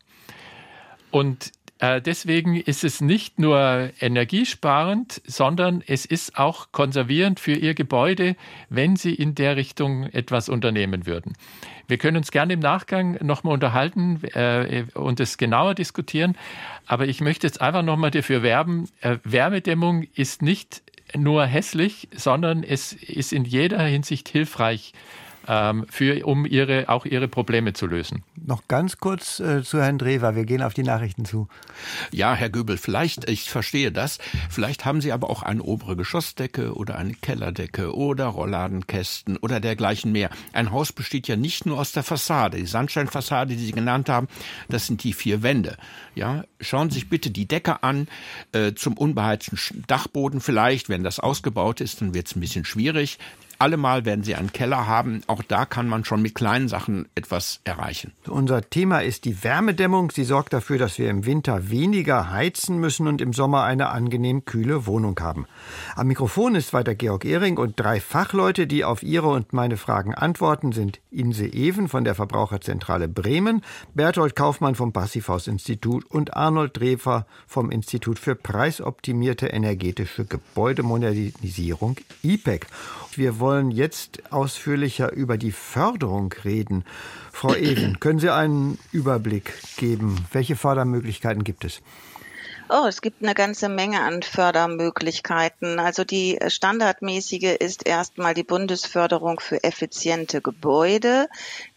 [1.11, 1.51] Und
[1.81, 8.37] deswegen ist es nicht nur energiesparend, sondern es ist auch konservierend für Ihr Gebäude,
[8.71, 11.35] wenn Sie in der Richtung etwas unternehmen würden.
[11.87, 16.37] Wir können uns gerne im Nachgang nochmal unterhalten äh, und es genauer diskutieren.
[16.87, 20.83] Aber ich möchte jetzt einfach nochmal dafür werben, äh, Wärmedämmung ist nicht
[21.17, 24.93] nur hässlich, sondern es ist in jeder Hinsicht hilfreich
[25.91, 28.23] für, um ihre, auch ihre Probleme zu lösen.
[28.37, 31.49] Noch ganz kurz äh, zu Herrn Drewer, wir gehen auf die Nachrichten zu.
[32.13, 34.19] Ja, Herr Göbel, vielleicht, ich verstehe das,
[34.51, 40.13] vielleicht haben Sie aber auch eine obere Geschossdecke oder eine Kellerdecke oder Rollladenkästen oder dergleichen
[40.13, 40.31] mehr.
[40.53, 42.57] Ein Haus besteht ja nicht nur aus der Fassade.
[42.57, 44.29] Die Sandsteinfassade, die Sie genannt haben,
[44.69, 45.77] das sind die vier Wände.
[46.15, 48.09] Ja, schauen Sie sich bitte die Decke an,
[48.53, 53.19] äh, zum unbeheizten Dachboden vielleicht, wenn das ausgebaut ist, dann wird es ein bisschen schwierig
[53.59, 55.23] allemal werden sie einen Keller haben.
[55.27, 58.13] Auch da kann man schon mit kleinen Sachen etwas erreichen.
[58.27, 60.11] Unser Thema ist die Wärmedämmung.
[60.11, 64.45] Sie sorgt dafür, dass wir im Winter weniger heizen müssen und im Sommer eine angenehm
[64.45, 65.47] kühle Wohnung haben.
[65.97, 70.15] Am Mikrofon ist weiter Georg Ehring und drei Fachleute, die auf Ihre und meine Fragen
[70.15, 73.63] antworten, sind Inse Even von der Verbraucherzentrale Bremen,
[73.95, 82.67] Berthold Kaufmann vom Passivhaus-Institut und Arnold Drefer vom Institut für preisoptimierte energetische Gebäudemodernisierung IPEC.
[83.17, 86.83] Wir wollen jetzt ausführlicher über die Förderung reden.
[87.31, 90.25] Frau Even, können Sie einen Überblick geben?
[90.33, 91.83] Welche Fördermöglichkeiten gibt es?
[92.71, 95.79] Oh, es gibt eine ganze Menge an Fördermöglichkeiten.
[95.79, 101.29] Also die standardmäßige ist erstmal die Bundesförderung für effiziente Gebäude.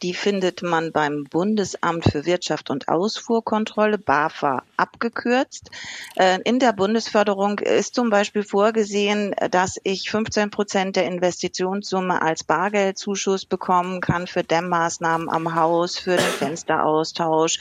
[0.01, 5.71] Die findet man beim Bundesamt für Wirtschaft und Ausfuhrkontrolle, BAFA abgekürzt.
[6.15, 12.45] Äh, in der Bundesförderung ist zum Beispiel vorgesehen, dass ich 15 Prozent der Investitionssumme als
[12.45, 17.59] Bargeldzuschuss bekommen kann für Dämmmaßnahmen am Haus, für den Fensteraustausch,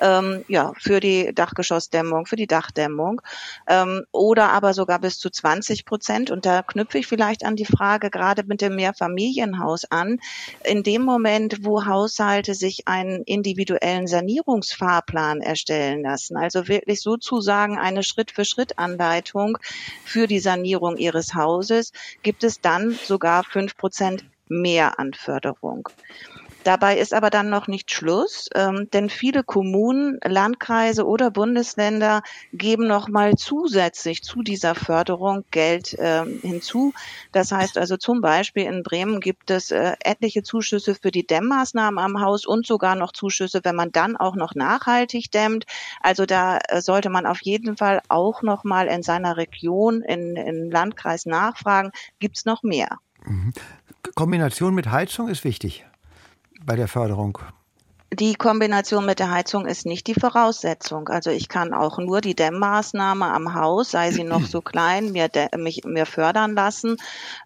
[0.00, 3.20] ähm, ja, für die Dachgeschossdämmung, für die Dach Dachdämmung
[3.66, 6.30] ähm, oder aber sogar bis zu 20 Prozent.
[6.30, 10.20] Und da knüpfe ich vielleicht an die Frage gerade mit dem Mehrfamilienhaus an.
[10.64, 18.02] In dem Moment, wo Haushalte sich einen individuellen Sanierungsfahrplan erstellen lassen, also wirklich sozusagen eine
[18.02, 19.58] Schritt-für-Schritt-Anleitung
[20.04, 25.88] für die Sanierung ihres Hauses, gibt es dann sogar fünf Prozent mehr an Förderung.
[26.64, 32.86] Dabei ist aber dann noch nicht Schluss, ähm, denn viele Kommunen, Landkreise oder Bundesländer geben
[32.86, 36.92] noch mal zusätzlich zu dieser Förderung Geld ähm, hinzu.
[37.32, 41.98] Das heißt also zum Beispiel in Bremen gibt es äh, etliche Zuschüsse für die Dämmmaßnahmen
[41.98, 45.64] am Haus und sogar noch Zuschüsse, wenn man dann auch noch nachhaltig dämmt.
[46.00, 50.36] Also da äh, sollte man auf jeden Fall auch noch mal in seiner Region, in,
[50.36, 52.98] in Landkreis nachfragen, gibt es noch mehr.
[53.24, 53.52] Mhm.
[54.14, 55.87] Kombination mit Heizung ist wichtig
[56.64, 57.38] bei der Förderung?
[58.14, 61.08] Die Kombination mit der Heizung ist nicht die Voraussetzung.
[61.08, 65.28] Also ich kann auch nur die Dämmmaßnahme am Haus, sei sie noch so klein, mir,
[65.58, 66.96] mich, mir fördern lassen.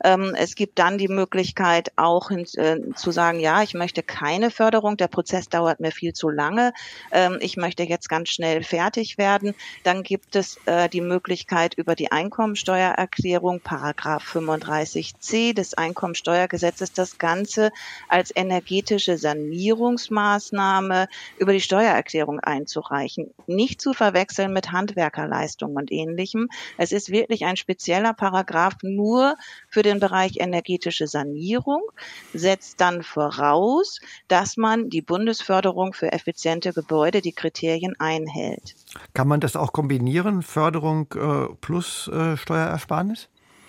[0.04, 4.52] Ähm, es gibt dann die Möglichkeit auch hin, äh, zu sagen, ja, ich möchte keine
[4.52, 6.72] Förderung, der Prozess dauert mir viel zu lange,
[7.10, 9.56] ähm, ich möchte jetzt ganz schnell fertig werden.
[9.82, 17.72] Dann gibt es äh, die Möglichkeit über die Einkommensteuererklärung, Paragraph 35c des Einkommensteuergesetzes, das Ganze
[18.08, 23.30] als energetische Sanierungsmaßnahme Maßnahme über die Steuererklärung einzureichen.
[23.46, 26.48] Nicht zu verwechseln mit Handwerkerleistungen und ähnlichem.
[26.78, 29.36] Es ist wirklich ein spezieller Paragraph nur
[29.68, 31.82] für den Bereich energetische Sanierung,
[32.32, 38.74] setzt dann voraus, dass man die Bundesförderung für effiziente Gebäude, die Kriterien einhält.
[39.14, 43.28] Kann man das auch kombinieren, Förderung äh, plus äh, Steuerersparnis?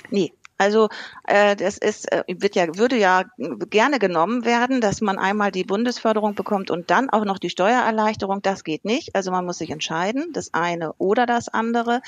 [0.10, 0.88] Nee, also
[1.28, 3.24] äh, das ist, äh, wird ja, würde ja
[3.70, 8.41] gerne genommen werden, dass man einmal die Bundesförderung bekommt und dann auch noch die Steuererleichterung.
[8.41, 9.14] Das geht nicht.
[9.16, 12.01] Also man muss sich entscheiden, das eine oder das andere.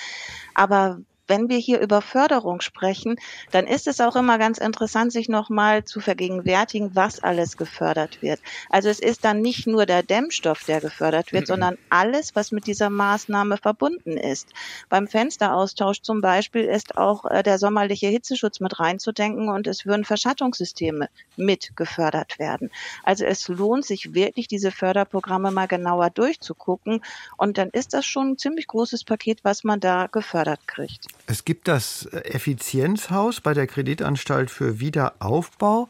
[0.54, 3.16] Aber wenn wir hier über Förderung sprechen,
[3.52, 8.40] dann ist es auch immer ganz interessant, sich nochmal zu vergegenwärtigen, was alles gefördert wird.
[8.70, 12.68] Also es ist dann nicht nur der Dämmstoff, der gefördert wird, sondern alles, was mit
[12.68, 14.50] dieser Maßnahme verbunden ist.
[14.90, 20.06] Beim Fensteraustausch zum Beispiel ist auch äh, der sommerliche Hitzeschutz mit reinzudenken und es würden
[20.06, 22.70] Verschattungssysteme mit gefördert werden.
[23.04, 27.02] Also es lohnt sich wirklich, diese Förderprogramme mal genauer durchzugucken
[27.38, 31.15] und dann ist das schon ein ziemlich großes Paket, was man da gefördert kriegt.
[31.28, 35.90] Es gibt das Effizienzhaus bei der Kreditanstalt für Wiederaufbau.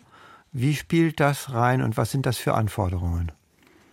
[0.53, 3.31] Wie spielt das rein und was sind das für Anforderungen?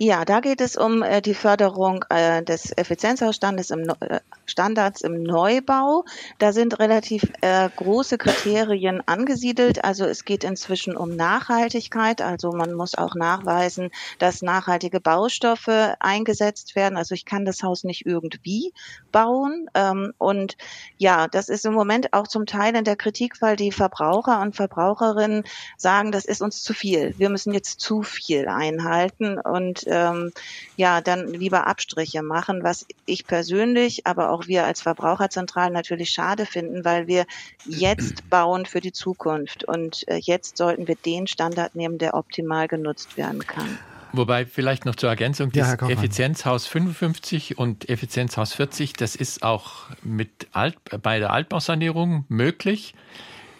[0.04, 5.22] Ja, da geht es um äh, die Förderung äh, des Effizienzhausstandes im, äh, Standards im
[5.22, 6.04] Neubau.
[6.40, 9.84] Da sind relativ äh, große Kriterien angesiedelt.
[9.84, 12.20] Also es geht inzwischen um Nachhaltigkeit.
[12.20, 16.96] Also man muss auch nachweisen, dass nachhaltige Baustoffe eingesetzt werden.
[16.96, 18.72] Also ich kann das Haus nicht irgendwie
[19.12, 19.70] bauen.
[19.74, 20.56] Ähm, und
[20.98, 24.56] ja, das ist im Moment auch zum Teil in der Kritik, weil die Verbraucher und
[24.56, 25.44] Verbraucherinnen
[25.76, 27.14] sagen, das ist uns zu viel.
[27.18, 30.32] Wir müssen jetzt zu viel einhalten und ähm,
[30.76, 36.46] ja dann lieber Abstriche machen, was ich persönlich, aber auch wir als Verbraucherzentralen natürlich schade
[36.46, 37.26] finden, weil wir
[37.66, 42.68] jetzt bauen für die Zukunft und äh, jetzt sollten wir den Standard nehmen, der optimal
[42.68, 43.78] genutzt werden kann.
[44.12, 49.86] Wobei vielleicht noch zur Ergänzung, das ja, Effizienzhaus 55 und Effizienzhaus 40, das ist auch
[50.02, 52.94] mit Alt, bei der Altbausanierung möglich.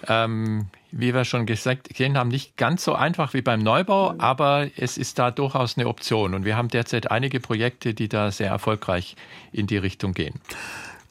[0.07, 4.69] Ähm, wie wir schon gesagt gesehen haben, nicht ganz so einfach wie beim Neubau, aber
[4.77, 6.35] es ist da durchaus eine Option.
[6.35, 9.17] Und wir haben derzeit einige Projekte, die da sehr erfolgreich
[9.51, 10.35] in die Richtung gehen.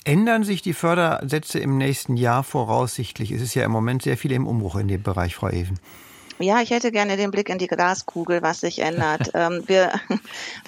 [0.04, 3.32] Ändern sich die Fördersätze im nächsten Jahr voraussichtlich?
[3.32, 5.80] Es ist ja im Moment sehr viel im Umbruch in dem Bereich, Frau Even.
[6.42, 9.32] Ja, ich hätte gerne den Blick in die Glaskugel, was sich ändert.
[9.34, 9.92] ähm, wir,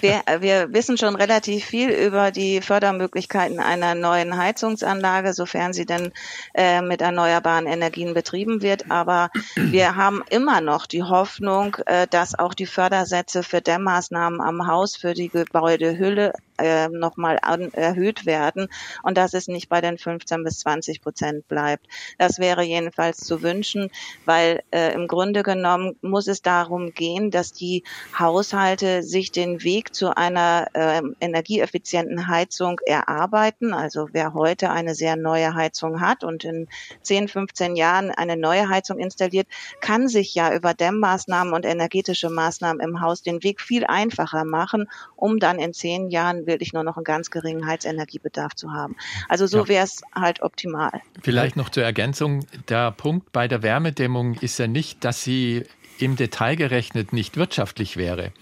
[0.00, 6.12] wir, wir wissen schon relativ viel über die Fördermöglichkeiten einer neuen Heizungsanlage, sofern sie denn
[6.54, 8.90] äh, mit erneuerbaren Energien betrieben wird.
[8.90, 14.66] Aber wir haben immer noch die Hoffnung, äh, dass auch die Fördersätze für Dämmmaßnahmen am
[14.66, 17.38] Haus, für die Gebäudehülle äh, nochmal
[17.72, 18.68] erhöht werden
[19.02, 21.86] und dass es nicht bei den 15 bis 20 Prozent bleibt.
[22.18, 23.90] Das wäre jedenfalls zu wünschen,
[24.24, 27.84] weil äh, im Grunde genommen muss es darum gehen, dass die
[28.18, 33.72] Haushalte sich den Weg zu einer äh, energieeffizienten Heizung erarbeiten.
[33.72, 36.68] Also wer heute eine sehr neue Heizung hat und in
[37.02, 39.46] 10, 15 Jahren eine neue Heizung installiert,
[39.80, 44.88] kann sich ja über Dämmmaßnahmen und energetische Maßnahmen im Haus den Weg viel einfacher machen,
[45.16, 48.96] um dann in zehn Jahren wirklich nur noch einen ganz geringen Heizenergiebedarf zu haben.
[49.28, 49.68] Also so ja.
[49.68, 51.00] wäre es halt optimal.
[51.22, 52.46] Vielleicht noch zur Ergänzung.
[52.68, 55.64] Der Punkt bei der Wärmedämmung ist ja nicht, dass sie
[55.98, 58.32] im Detail gerechnet nicht wirtschaftlich wäre.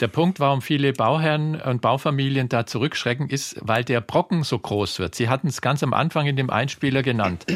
[0.00, 4.98] Der Punkt, warum viele Bauherren und Baufamilien da zurückschrecken, ist, weil der Brocken so groß
[4.98, 5.14] wird.
[5.14, 7.46] Sie hatten es ganz am Anfang in dem Einspieler genannt.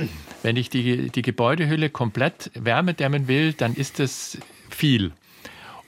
[0.45, 4.39] Wenn ich die, die Gebäudehülle komplett wärmedämmen will, dann ist es
[4.71, 5.13] viel.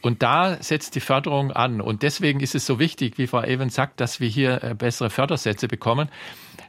[0.00, 1.80] Und da setzt die Förderung an.
[1.80, 5.10] Und deswegen ist es so wichtig, wie Frau Evans sagt, dass wir hier äh, bessere
[5.10, 6.08] Fördersätze bekommen,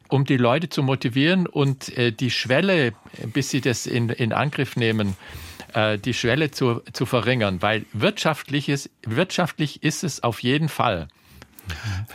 [0.08, 2.94] um die Leute zu motivieren und äh, die Schwelle,
[3.34, 5.16] bis sie das in, in Angriff nehmen,
[5.74, 7.62] äh, die Schwelle zu, zu verringern.
[7.62, 11.08] Weil wirtschaftliches, wirtschaftlich ist es auf jeden Fall.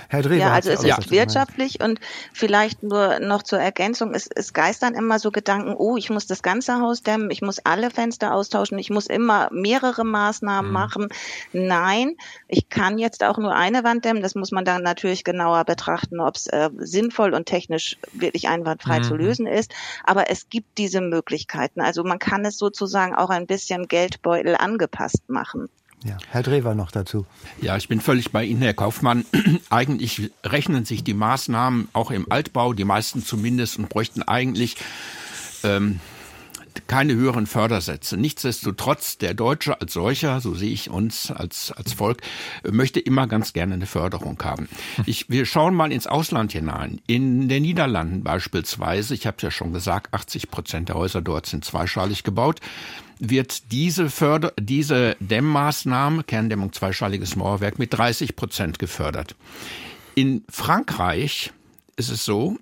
[0.08, 1.10] Herr Drewer, ja, also es ist ja.
[1.10, 2.00] wirtschaftlich und
[2.32, 6.42] vielleicht nur noch zur Ergänzung, es, es geistern immer so Gedanken, oh, ich muss das
[6.42, 10.72] ganze Haus dämmen, ich muss alle Fenster austauschen, ich muss immer mehrere Maßnahmen mhm.
[10.72, 11.08] machen.
[11.52, 12.16] Nein,
[12.48, 16.20] ich kann jetzt auch nur eine Wand dämmen, das muss man dann natürlich genauer betrachten,
[16.20, 19.04] ob es äh, sinnvoll und technisch wirklich einwandfrei mhm.
[19.04, 19.72] zu lösen ist.
[20.04, 21.80] Aber es gibt diese Möglichkeiten.
[21.80, 25.68] Also man kann es sozusagen auch ein bisschen Geldbeutel angepasst machen.
[26.04, 27.24] Ja, Herr Drewer noch dazu.
[27.62, 29.24] Ja, ich bin völlig bei Ihnen, Herr Kaufmann.
[29.70, 34.76] eigentlich rechnen sich die Maßnahmen auch im Altbau, die meisten zumindest, und bräuchten eigentlich
[35.62, 36.00] ähm,
[36.86, 38.16] keine höheren Fördersätze.
[38.16, 42.22] Nichtsdestotrotz, der Deutsche als solcher, so sehe ich uns als, als Volk,
[42.68, 44.68] möchte immer ganz gerne eine Förderung haben.
[45.06, 47.00] Ich, wir schauen mal ins Ausland hinein.
[47.06, 51.64] In den Niederlanden beispielsweise, ich habe ja schon gesagt, 80 Prozent der Häuser dort sind
[51.64, 52.60] zweischalig gebaut
[53.18, 59.36] wird diese Förder, diese Dämmmaßnahme, Kerndämmung zweischaliges Mauerwerk, mit 30 Prozent gefördert.
[60.14, 61.52] In Frankreich
[61.96, 62.58] ist es so,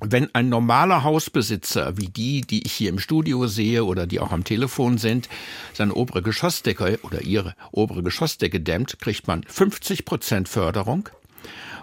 [0.00, 4.32] wenn ein normaler Hausbesitzer, wie die, die ich hier im Studio sehe oder die auch
[4.32, 5.28] am Telefon sind,
[5.72, 11.08] seine obere Geschossdecke oder ihre obere Geschossdecke dämmt, kriegt man 50 Prozent Förderung.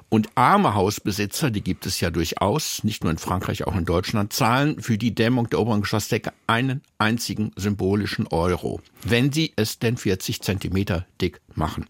[0.10, 4.32] Und arme Hausbesitzer, die gibt es ja durchaus, nicht nur in Frankreich, auch in Deutschland,
[4.32, 9.98] zahlen für die Dämmung der oberen Geschossdecke einen einzigen symbolischen Euro, wenn sie es denn
[9.98, 11.88] 40 Zentimeter dick machen.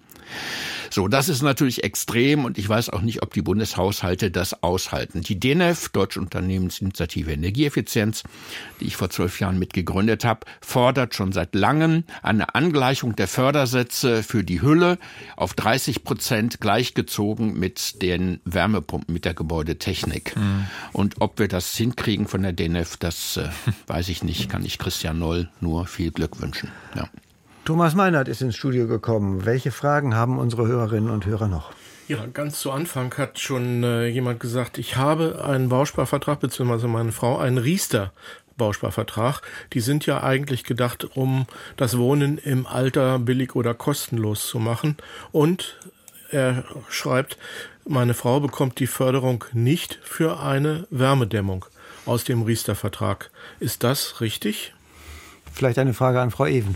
[0.89, 5.21] So, das ist natürlich extrem und ich weiß auch nicht, ob die Bundeshaushalte das aushalten.
[5.21, 8.23] Die DENEF, Deutsche Unternehmensinitiative Energieeffizienz,
[8.79, 14.23] die ich vor zwölf Jahren mitgegründet habe, fordert schon seit langem eine Angleichung der Fördersätze
[14.23, 14.97] für die Hülle
[15.35, 20.35] auf 30 Prozent gleichgezogen mit den Wärmepumpen, mit der Gebäudetechnik.
[20.35, 20.67] Mhm.
[20.93, 23.49] Und ob wir das hinkriegen von der DENEF, das äh,
[23.87, 26.71] weiß ich nicht, kann ich Christian Noll nur viel Glück wünschen.
[26.95, 27.09] Ja.
[27.67, 29.45] Thomas Meinert ist ins Studio gekommen.
[29.45, 31.73] Welche Fragen haben unsere Hörerinnen und Hörer noch?
[32.07, 37.11] Ja, ganz zu Anfang hat schon äh, jemand gesagt, ich habe einen Bausparvertrag, beziehungsweise meine
[37.11, 38.13] Frau, einen Riester
[38.55, 39.41] Bausparvertrag.
[39.73, 41.45] Die sind ja eigentlich gedacht, um
[41.75, 44.95] das Wohnen im Alter billig oder kostenlos zu machen.
[45.33, 45.77] Und
[46.31, 47.37] er schreibt,
[47.85, 51.65] meine Frau bekommt die Förderung nicht für eine Wärmedämmung
[52.05, 53.29] aus dem Riester-Vertrag.
[53.59, 54.73] Ist das richtig?
[55.51, 56.75] Vielleicht eine Frage an Frau Even.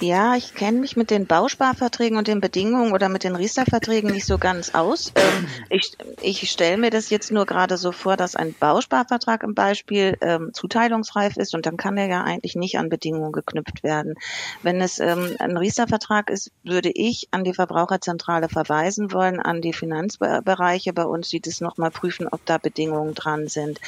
[0.00, 4.26] Ja, ich kenne mich mit den Bausparverträgen und den Bedingungen oder mit den Riester-Verträgen nicht
[4.26, 5.12] so ganz aus.
[5.14, 9.54] Ähm, ich ich stelle mir das jetzt nur gerade so vor, dass ein Bausparvertrag im
[9.54, 14.14] Beispiel ähm, zuteilungsreif ist und dann kann er ja eigentlich nicht an Bedingungen geknüpft werden.
[14.62, 19.72] Wenn es ähm, ein Riester-Vertrag ist, würde ich an die Verbraucherzentrale verweisen wollen, an die
[19.72, 23.80] Finanzbereiche bei uns, die das nochmal prüfen, ob da Bedingungen dran sind.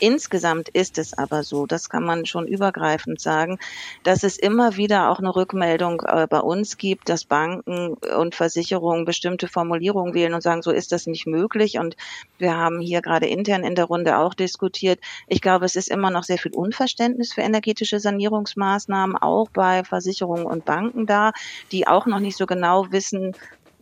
[0.00, 3.58] Insgesamt ist es aber so, das kann man schon übergreifend sagen,
[4.02, 9.04] dass es immer wieder auch eine Rückmeldung äh, bei uns gibt, dass Banken und Versicherungen
[9.04, 11.78] bestimmte Formulierungen wählen und sagen, so ist das nicht möglich.
[11.78, 11.96] Und
[12.38, 15.00] wir haben hier gerade intern in der Runde auch diskutiert.
[15.28, 20.46] Ich glaube, es ist immer noch sehr viel Unverständnis für energetische Sanierungsmaßnahmen, auch bei Versicherungen
[20.46, 21.32] und Banken da,
[21.72, 23.34] die auch noch nicht so genau wissen,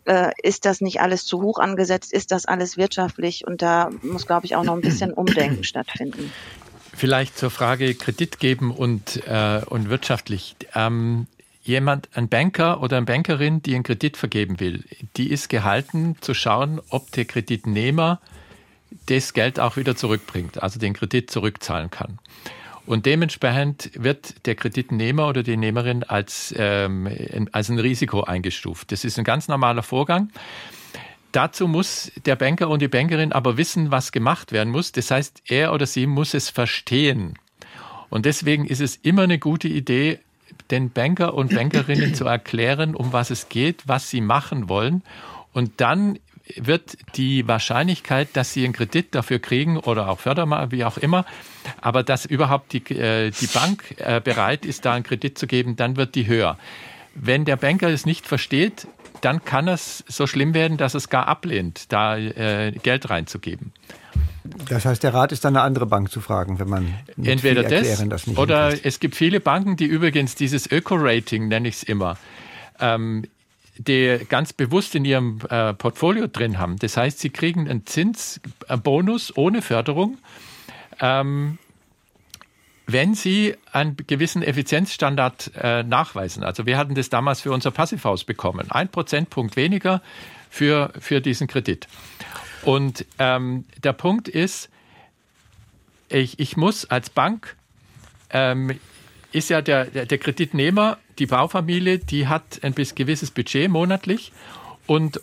[0.05, 4.27] äh, ist das nicht alles zu hoch angesetzt, ist das alles wirtschaftlich und da muss,
[4.27, 6.29] glaube ich, auch noch ein bisschen Umdenken stattfinden.
[6.95, 10.55] Vielleicht zur Frage Kredit geben und, äh, und wirtschaftlich.
[10.75, 11.27] Ähm,
[11.63, 14.83] jemand, ein Banker oder eine Bankerin, die einen Kredit vergeben will,
[15.17, 18.19] die ist gehalten zu schauen, ob der Kreditnehmer
[19.07, 22.19] das Geld auch wieder zurückbringt, also den Kredit zurückzahlen kann.
[22.85, 27.09] Und dementsprechend wird der Kreditnehmer oder die Nehmerin als, ähm,
[27.53, 28.91] als ein Risiko eingestuft.
[28.91, 30.31] Das ist ein ganz normaler Vorgang.
[31.31, 34.91] Dazu muss der Banker und die Bankerin aber wissen, was gemacht werden muss.
[34.91, 37.39] Das heißt, er oder sie muss es verstehen.
[38.09, 40.19] Und deswegen ist es immer eine gute Idee,
[40.71, 45.03] den Banker und Bankerinnen zu erklären, um was es geht, was sie machen wollen.
[45.53, 46.19] Und dann
[46.55, 51.25] wird die Wahrscheinlichkeit, dass sie einen Kredit dafür kriegen oder auch Fördermal, wie auch immer,
[51.81, 55.75] aber dass überhaupt die, äh, die Bank äh, bereit ist, da einen Kredit zu geben,
[55.75, 56.57] dann wird die höher.
[57.15, 58.87] Wenn der Banker es nicht versteht,
[59.21, 63.71] dann kann es so schlimm werden, dass es gar ablehnt, da äh, Geld reinzugeben.
[64.67, 68.03] Das heißt, der Rat ist dann eine andere Bank zu fragen, wenn man entweder das,
[68.07, 68.85] das oder hinkriegt.
[68.85, 72.17] es gibt viele Banken, die übrigens dieses Öko-Rating nenne ich es immer.
[72.79, 73.23] Ähm,
[73.77, 76.77] die ganz bewusst in ihrem äh, Portfolio drin haben.
[76.77, 80.17] Das heißt, sie kriegen einen Zinsbonus ohne Förderung,
[80.99, 81.57] ähm,
[82.85, 86.43] wenn sie einen gewissen Effizienzstandard äh, nachweisen.
[86.43, 88.69] Also wir hatten das damals für unser Passivhaus bekommen.
[88.69, 90.01] Ein Prozentpunkt weniger
[90.49, 91.87] für, für diesen Kredit.
[92.63, 94.69] Und ähm, der Punkt ist,
[96.09, 97.55] ich, ich muss als Bank,
[98.29, 98.79] ähm,
[99.31, 104.31] ist ja der, der, Kreditnehmer die Baufamilie, die hat ein gewisses Budget monatlich
[104.85, 105.19] und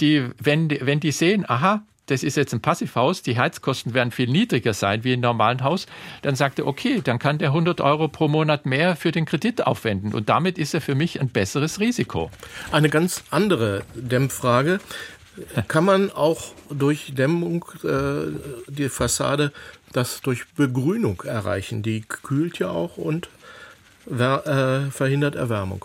[0.00, 4.28] die, wenn, wenn die sehen, aha, das ist jetzt ein Passivhaus, die Heizkosten werden viel
[4.28, 5.86] niedriger sein wie im normalen Haus,
[6.22, 9.66] dann sagt er, okay, dann kann der 100 Euro pro Monat mehr für den Kredit
[9.66, 12.30] aufwenden und damit ist er für mich ein besseres Risiko.
[12.72, 14.80] Eine ganz andere Dämmfrage.
[15.68, 18.32] Kann man auch durch Dämmung äh,
[18.68, 19.52] die Fassade
[19.92, 21.82] das durch Begrünung erreichen?
[21.82, 23.28] Die kühlt ja auch und
[24.10, 25.84] äh, verhindert Erwärmung.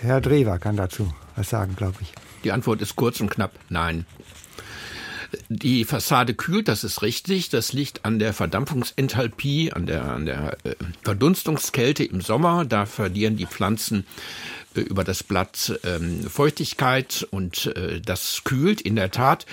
[0.00, 2.12] Herr Drewer kann dazu was sagen, glaube ich.
[2.44, 4.06] Die Antwort ist kurz und knapp Nein.
[5.48, 7.50] Die Fassade kühlt, das ist richtig.
[7.50, 12.64] Das liegt an der Verdampfungsenthalpie, an der, an der äh, Verdunstungskälte im Sommer.
[12.64, 14.06] Da verlieren die Pflanzen
[14.80, 19.46] über das Blatt ähm, Feuchtigkeit und äh, das kühlt in der Tat.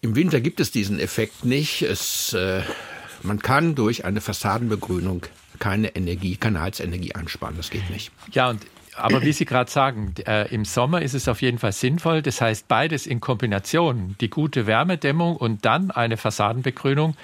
[0.00, 1.82] Im Winter gibt es diesen Effekt nicht.
[1.82, 2.62] Es, äh,
[3.22, 5.26] man kann durch eine Fassadenbegrünung
[5.58, 7.56] keine Energie, keine Heizenergie einsparen.
[7.56, 8.12] Das geht nicht.
[8.32, 8.62] Ja, und
[8.98, 12.20] aber wie Sie gerade sagen, äh, im Sommer ist es auf jeden Fall sinnvoll.
[12.20, 17.16] Das heißt, beides in Kombination, die gute Wärmedämmung und dann eine Fassadenbegrünung,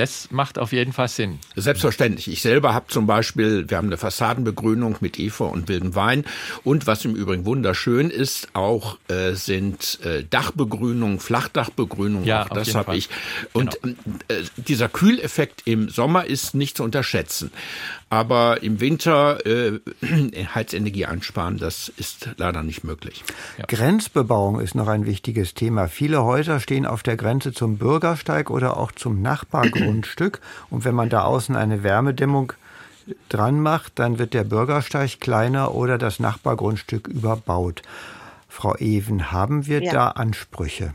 [0.00, 1.38] das macht auf jeden Fall Sinn.
[1.56, 2.28] Selbstverständlich.
[2.28, 6.24] Ich selber habe zum Beispiel, wir haben eine Fassadenbegrünung mit Efeu und wildem Wein.
[6.64, 12.26] Und was im Übrigen wunderschön ist, auch äh, sind äh, Dachbegrünungen, Flachdachbegrünungen.
[12.26, 13.10] Ja, auch das habe ich.
[13.52, 13.94] Und genau.
[14.28, 17.50] äh, dieser Kühleffekt im Sommer ist nicht zu unterschätzen.
[18.10, 19.78] Aber im Winter äh,
[20.54, 23.24] Heizenergie einsparen, das ist leider nicht möglich.
[23.56, 23.64] Ja.
[23.66, 25.86] Grenzbebauung ist noch ein wichtiges Thema.
[25.88, 30.40] Viele Häuser stehen auf der Grenze zum Bürgersteig oder auch zum Nachbargrundstück.
[30.70, 32.52] Und wenn man da außen eine Wärmedämmung
[33.28, 37.82] dran macht, dann wird der Bürgersteig kleiner oder das Nachbargrundstück überbaut.
[38.48, 39.92] Frau Even, haben wir ja.
[39.92, 40.94] da Ansprüche?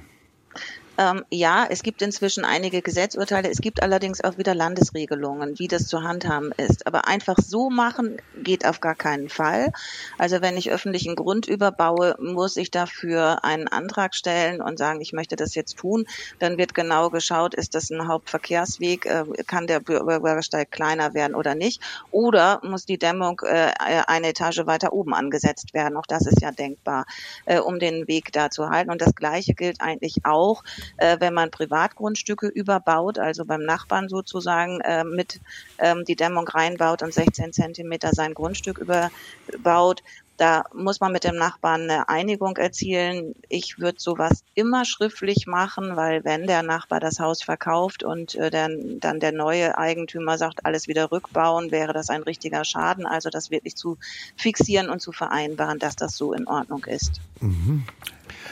[0.98, 3.50] Ähm, ja, es gibt inzwischen einige Gesetzurteile.
[3.50, 6.88] Es gibt allerdings auch wieder Landesregelungen, wie das zu handhaben ist.
[6.88, 9.74] Aber einfach so machen geht auf gar keinen Fall.
[10.18, 15.12] Also wenn ich öffentlichen Grund überbaue, muss ich dafür einen Antrag stellen und sagen, ich
[15.12, 16.06] möchte das jetzt tun.
[16.40, 21.56] Dann wird genau geschaut, ist das ein Hauptverkehrsweg, äh, kann der Bürgersteig kleiner werden oder
[21.56, 21.82] nicht?
[22.12, 25.98] Oder muss die Dämmung äh, eine Etage weiter oben angesetzt werden?
[25.98, 27.06] Auch das ist ja denkbar,
[27.46, 28.92] äh, um den Weg da zu halten.
[28.92, 30.64] Und das Gleiche gilt eigentlich auch
[30.98, 35.40] äh, wenn man Privatgrundstücke überbaut, also beim Nachbarn sozusagen äh, mit
[35.80, 40.04] ähm, die Dämmung reinbaut und 16 Zentimeter sein Grundstück überbaut,
[40.38, 43.36] da muss man mit dem Nachbarn eine Einigung erzielen.
[43.50, 48.50] Ich würde sowas immer schriftlich machen, weil wenn der Nachbar das Haus verkauft und äh,
[48.50, 53.06] dann, dann der neue Eigentümer sagt, alles wieder rückbauen, wäre das ein richtiger Schaden.
[53.06, 53.98] Also das wirklich zu
[54.36, 57.22] fixieren und zu vereinbaren, dass das so in Ordnung ist.
[57.40, 57.84] Mhm.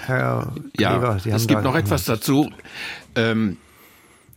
[0.05, 2.49] Herr ja, Kleber, Sie haben es gibt noch etwas dazu.
[3.15, 3.57] Ähm,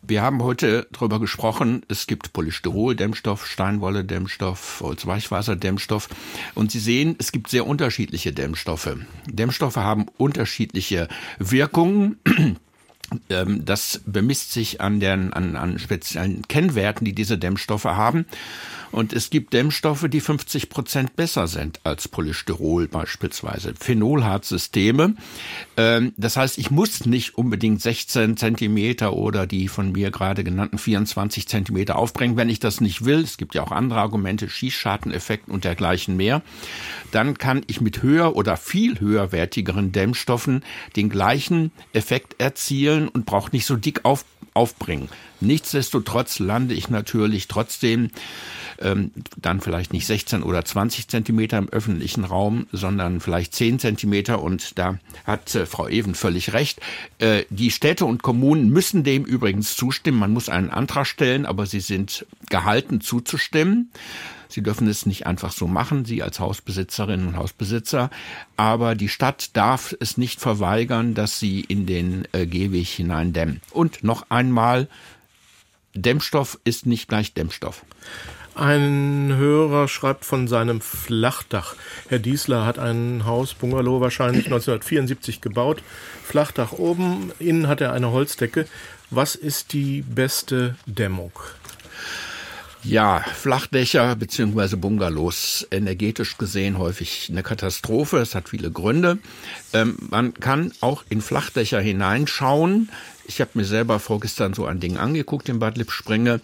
[0.09, 6.09] wir haben heute darüber gesprochen, es gibt Polystyrol-Dämmstoff, Steinwolle-Dämmstoff, Holzweichwasser-Dämmstoff.
[6.55, 8.97] Und Sie sehen, es gibt sehr unterschiedliche Dämmstoffe.
[9.27, 12.19] Dämmstoffe haben unterschiedliche Wirkungen.
[13.31, 18.27] Ähm, das bemisst sich an, den, an, an speziellen Kennwerten, die diese Dämmstoffe haben.
[18.93, 23.75] Und es gibt Dämmstoffe, die 50 Prozent besser sind als Polystyrol beispielsweise.
[23.79, 25.15] Phenol hat Systeme.
[25.77, 30.79] Ähm, das heißt, ich muss nicht unbedingt 16 Zentimeter oder die von mir gerade genannten
[30.79, 33.21] 24 Zentimeter aufbringen, wenn ich das nicht will.
[33.21, 36.43] Es gibt ja auch andere Argumente, Schießscharteneffekt und dergleichen mehr.
[37.13, 40.65] Dann kann ich mit höher oder viel höherwertigeren Dämmstoffen
[40.97, 44.25] den gleichen Effekt erzielen und brauche nicht so dick auf,
[44.55, 45.09] aufbringen.
[45.41, 48.11] Nichtsdestotrotz lande ich natürlich trotzdem
[48.81, 54.43] ähm, dann vielleicht nicht 16 oder 20 Zentimeter im öffentlichen Raum, sondern vielleicht 10 Zentimeter.
[54.43, 56.81] Und da hat äh, Frau Even völlig recht.
[57.19, 60.19] Äh, die Städte und Kommunen müssen dem übrigens zustimmen.
[60.19, 63.91] Man muss einen Antrag stellen, aber sie sind gehalten zuzustimmen.
[64.49, 68.11] Sie dürfen es nicht einfach so machen, Sie als Hausbesitzerinnen und Hausbesitzer.
[68.57, 73.61] Aber die Stadt darf es nicht verweigern, dass sie in den äh, Gehweg hineindämmen.
[73.73, 74.89] Und noch einmal,
[75.95, 77.85] Dämmstoff ist nicht gleich Dämmstoff.
[78.57, 81.75] Ein Hörer schreibt von seinem Flachdach.
[82.09, 85.83] Herr Diesler hat ein Haus, Bungalow, wahrscheinlich 1974 gebaut.
[86.25, 88.67] Flachdach oben, innen hat er eine Holzdecke.
[89.11, 91.33] Was ist die beste Dämmung?
[92.89, 94.77] Ja, Flachdächer bzw.
[94.77, 98.19] Bungalows energetisch gesehen häufig eine Katastrophe.
[98.19, 99.19] Es hat viele Gründe.
[99.73, 102.89] Ähm, man kann auch in Flachdächer hineinschauen.
[103.27, 106.41] Ich habe mir selber vorgestern so ein Ding angeguckt in Bad Lippspringe.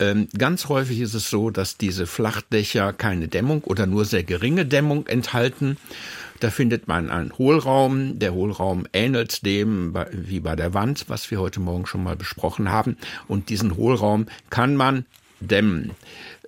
[0.00, 4.66] Ähm, ganz häufig ist es so, dass diese Flachdächer keine Dämmung oder nur sehr geringe
[4.66, 5.76] Dämmung enthalten.
[6.40, 8.18] Da findet man einen Hohlraum.
[8.18, 12.68] Der Hohlraum ähnelt dem wie bei der Wand, was wir heute Morgen schon mal besprochen
[12.68, 12.96] haben.
[13.28, 15.06] Und diesen Hohlraum kann man
[15.44, 15.90] dämmen.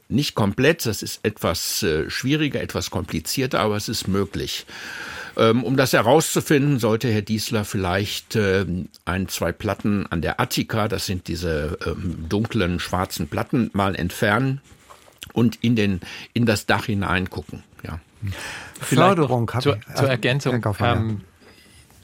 [0.08, 4.66] Nicht komplett, das ist etwas äh, schwieriger, etwas komplizierter, aber es ist möglich.
[5.36, 10.88] Ähm, um das herauszufinden, sollte Herr Diesler vielleicht ähm, ein, zwei Platten an der Attika,
[10.88, 14.60] das sind diese ähm, dunklen schwarzen Platten, mal entfernen
[15.32, 16.00] und in, den,
[16.32, 17.62] in das Dach hineingucken.
[17.82, 18.00] Ja.
[18.80, 20.64] Förderung zur, zur also, Ergänzung.
[20.80, 21.20] Ähm,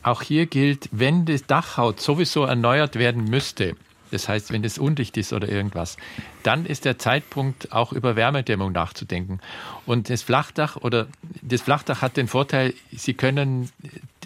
[0.02, 3.76] auch hier gilt, wenn die Dachhaut sowieso erneuert werden müsste,
[4.12, 5.96] das heißt, wenn es undicht ist oder irgendwas,
[6.42, 9.40] dann ist der Zeitpunkt, auch über Wärmedämmung nachzudenken.
[9.86, 11.08] Und das Flachdach oder
[11.40, 13.70] das Flachdach hat den Vorteil, Sie können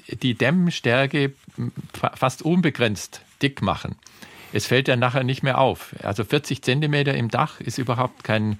[0.08, 1.32] die Dämmstärke
[1.92, 3.96] fast unbegrenzt dick machen.
[4.52, 5.94] Es fällt ja nachher nicht mehr auf.
[6.02, 8.58] Also 40 Zentimeter im Dach ist überhaupt kein,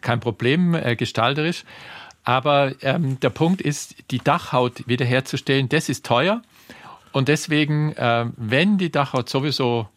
[0.00, 1.64] kein Problem äh, gestalterisch.
[2.24, 6.42] Aber ähm, der Punkt ist, die Dachhaut wiederherzustellen, das ist teuer.
[7.12, 9.88] Und deswegen, äh, wenn die Dachhaut sowieso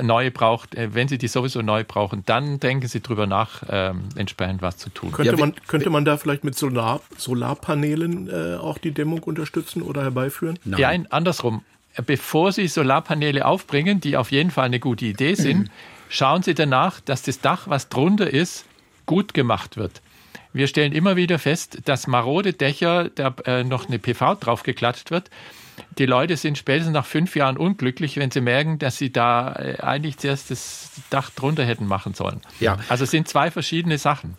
[0.00, 4.08] neu braucht, äh, wenn Sie die sowieso neu brauchen, dann denken Sie darüber nach, ähm,
[4.16, 5.12] entsprechend was zu tun.
[5.12, 9.82] Könnte, ja, man, könnte man da vielleicht mit Solar, Solarpanelen äh, auch die Dämmung unterstützen
[9.82, 10.58] oder herbeiführen?
[10.64, 10.80] Nein.
[10.80, 11.62] Ja, andersrum.
[12.06, 15.70] Bevor Sie Solarpaneele aufbringen, die auf jeden Fall eine gute Idee sind, mhm.
[16.08, 18.64] schauen Sie danach, dass das Dach, was drunter ist,
[19.04, 20.00] gut gemacht wird.
[20.54, 25.30] Wir stellen immer wieder fest, dass marode Dächer, da äh, noch eine PV draufgeklatscht wird,
[25.98, 29.78] die Leute sind spätestens nach fünf Jahren unglücklich, wenn sie merken, dass sie da äh,
[29.80, 32.40] eigentlich zuerst das Dach drunter hätten machen sollen.
[32.60, 32.78] Ja.
[32.88, 34.36] Also es sind zwei verschiedene Sachen.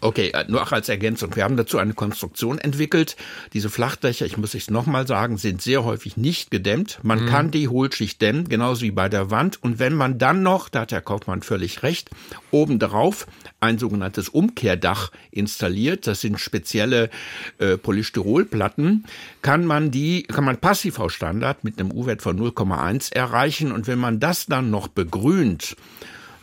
[0.00, 1.34] Okay, äh, nur auch als Ergänzung.
[1.34, 3.16] Wir haben dazu eine Konstruktion entwickelt.
[3.52, 6.98] Diese Flachdächer, ich muss es nochmal sagen, sind sehr häufig nicht gedämmt.
[7.02, 7.28] Man mhm.
[7.28, 9.62] kann die Hohlschicht dämmen, genauso wie bei der Wand.
[9.62, 12.10] Und wenn man dann noch, da hat Herr Kaufmann völlig recht,
[12.50, 13.26] obendrauf
[13.60, 17.10] ein sogenanntes Umkehrdach installiert, das sind spezielle
[17.58, 19.04] äh, Polystyrolplatten,
[19.42, 23.72] kann man die, kann man Passivhausstandard mit einem U-Wert von 0,1 erreichen.
[23.72, 25.76] Und wenn man das dann noch begrünt,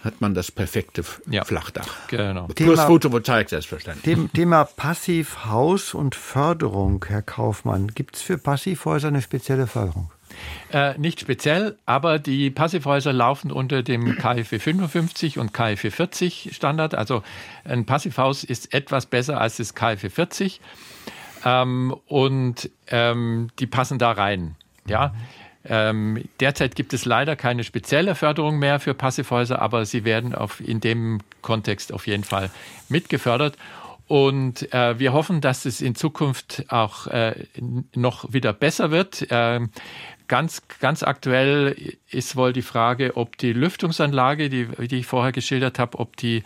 [0.04, 1.46] hat man das perfekte ja.
[1.46, 2.08] Flachdach.
[2.08, 2.48] Genau.
[2.48, 4.04] Plus Thema, Photovoltaik selbstverständlich.
[4.04, 7.88] Dem Thema Passivhaus und Förderung, Herr Kaufmann.
[7.88, 10.12] Gibt es für Passivhäuser eine spezielle Förderung?
[10.72, 16.96] Äh, nicht speziell, aber die Passivhäuser laufen unter dem KfW 55 und KfW 40 Standard.
[16.96, 17.24] Also
[17.64, 20.60] ein Passivhaus ist etwas besser als das KfW 40
[21.46, 24.56] ähm, und ähm, die passen da rein.
[24.86, 25.14] Ja.
[25.66, 30.60] Ähm, derzeit gibt es leider keine spezielle Förderung mehr für Passivhäuser, aber sie werden auf,
[30.60, 32.50] in dem Kontext auf jeden Fall
[32.90, 33.58] mitgefördert.
[34.08, 37.36] Und äh, wir hoffen, dass es in Zukunft auch äh,
[37.96, 39.32] noch wieder besser wird.
[39.32, 39.62] Äh,
[40.28, 45.80] ganz, ganz aktuell ist wohl die Frage, ob die Lüftungsanlage, die, die ich vorher geschildert
[45.80, 46.44] habe, ob die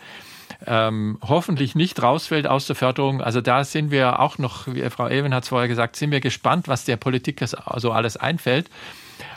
[0.66, 3.20] ähm, hoffentlich nicht rausfällt aus der Förderung.
[3.20, 6.20] Also da sind wir auch noch, wie Frau Ewen hat es vorher gesagt, sind wir
[6.20, 8.70] gespannt, was der Politik so alles einfällt.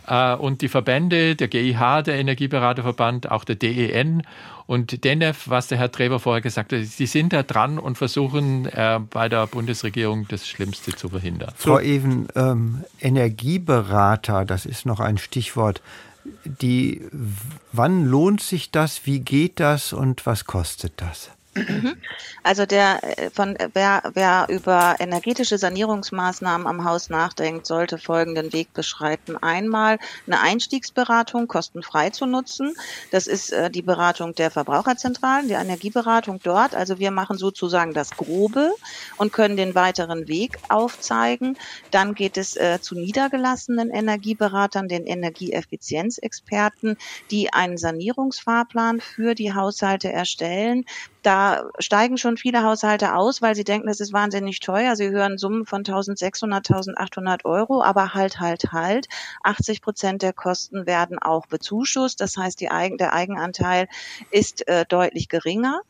[0.08, 4.24] Äh, und die Verbände, der GIH, der Energieberaterverband, auch der DEN
[4.68, 8.66] und DENEF, was der Herr Trever vorher gesagt hat, sie sind da dran und versuchen
[8.68, 11.52] äh, bei der Bundesregierung das Schlimmste zu verhindern.
[11.56, 15.82] Frau Even, ähm, Energieberater, das ist noch ein Stichwort.
[16.46, 17.02] Die,
[17.72, 19.06] wann lohnt sich das?
[19.06, 21.32] Wie geht das und was kostet das?
[21.54, 21.98] Mhm.
[22.44, 28.74] Also der äh, von wer, wer über energetische Sanierungsmaßnahmen am Haus nachdenkt, sollte folgenden Weg
[28.74, 29.36] beschreiten.
[29.36, 32.74] Einmal eine Einstiegsberatung kostenfrei zu nutzen.
[33.12, 36.74] Das ist äh, die Beratung der Verbraucherzentralen, die Energieberatung dort.
[36.74, 38.72] Also wir machen sozusagen das Grobe
[39.18, 41.58] und können den weiteren Weg aufzeigen.
[41.92, 46.96] Dann geht es äh, zu niedergelassenen Energieberatern, den Energieeffizienzexperten,
[47.30, 50.86] die einen Sanierungsfahrplan für die Haushalte erstellen
[51.22, 54.96] da steigen schon viele Haushalte aus, weil sie denken, das ist wahnsinnig teuer.
[54.96, 59.08] Sie hören Summen von 1600, 1800 Euro, aber halt, halt, halt.
[59.44, 62.22] 80 Prozent der Kosten werden auch bezuschusst.
[62.22, 63.88] Das heißt, Eigen, der Eigenanteil
[64.32, 65.82] ist äh, deutlich geringer.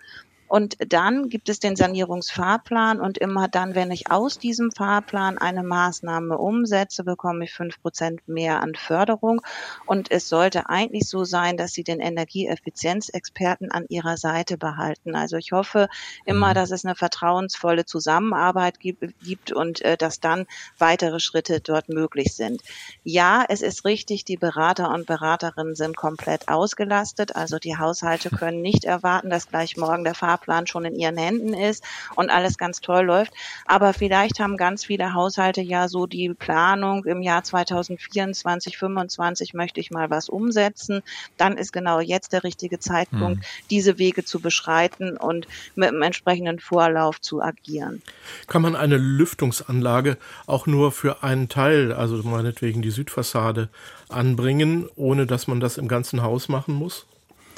[0.51, 5.63] Und dann gibt es den Sanierungsfahrplan und immer dann, wenn ich aus diesem Fahrplan eine
[5.63, 9.39] Maßnahme umsetze, bekomme ich fünf Prozent mehr an Förderung.
[9.85, 15.15] Und es sollte eigentlich so sein, dass Sie den Energieeffizienzexperten an Ihrer Seite behalten.
[15.15, 15.87] Also ich hoffe
[16.25, 16.55] immer, mhm.
[16.55, 20.47] dass es eine vertrauensvolle Zusammenarbeit gibt und äh, dass dann
[20.77, 22.61] weitere Schritte dort möglich sind.
[23.05, 27.37] Ja, es ist richtig, die Berater und Beraterinnen sind komplett ausgelastet.
[27.37, 31.17] Also die Haushalte können nicht erwarten, dass gleich morgen der Fahrplan Fahrplan schon in ihren
[31.17, 31.83] Händen ist
[32.15, 33.33] und alles ganz toll läuft.
[33.65, 39.79] Aber vielleicht haben ganz viele Haushalte ja so die Planung im Jahr 2024, 2025 möchte
[39.79, 41.01] ich mal was umsetzen.
[41.37, 43.49] Dann ist genau jetzt der richtige Zeitpunkt, hm.
[43.69, 48.01] diese Wege zu beschreiten und mit einem entsprechenden Vorlauf zu agieren.
[48.47, 50.17] Kann man eine Lüftungsanlage
[50.47, 53.69] auch nur für einen Teil, also meinetwegen die Südfassade,
[54.09, 57.05] anbringen, ohne dass man das im ganzen Haus machen muss?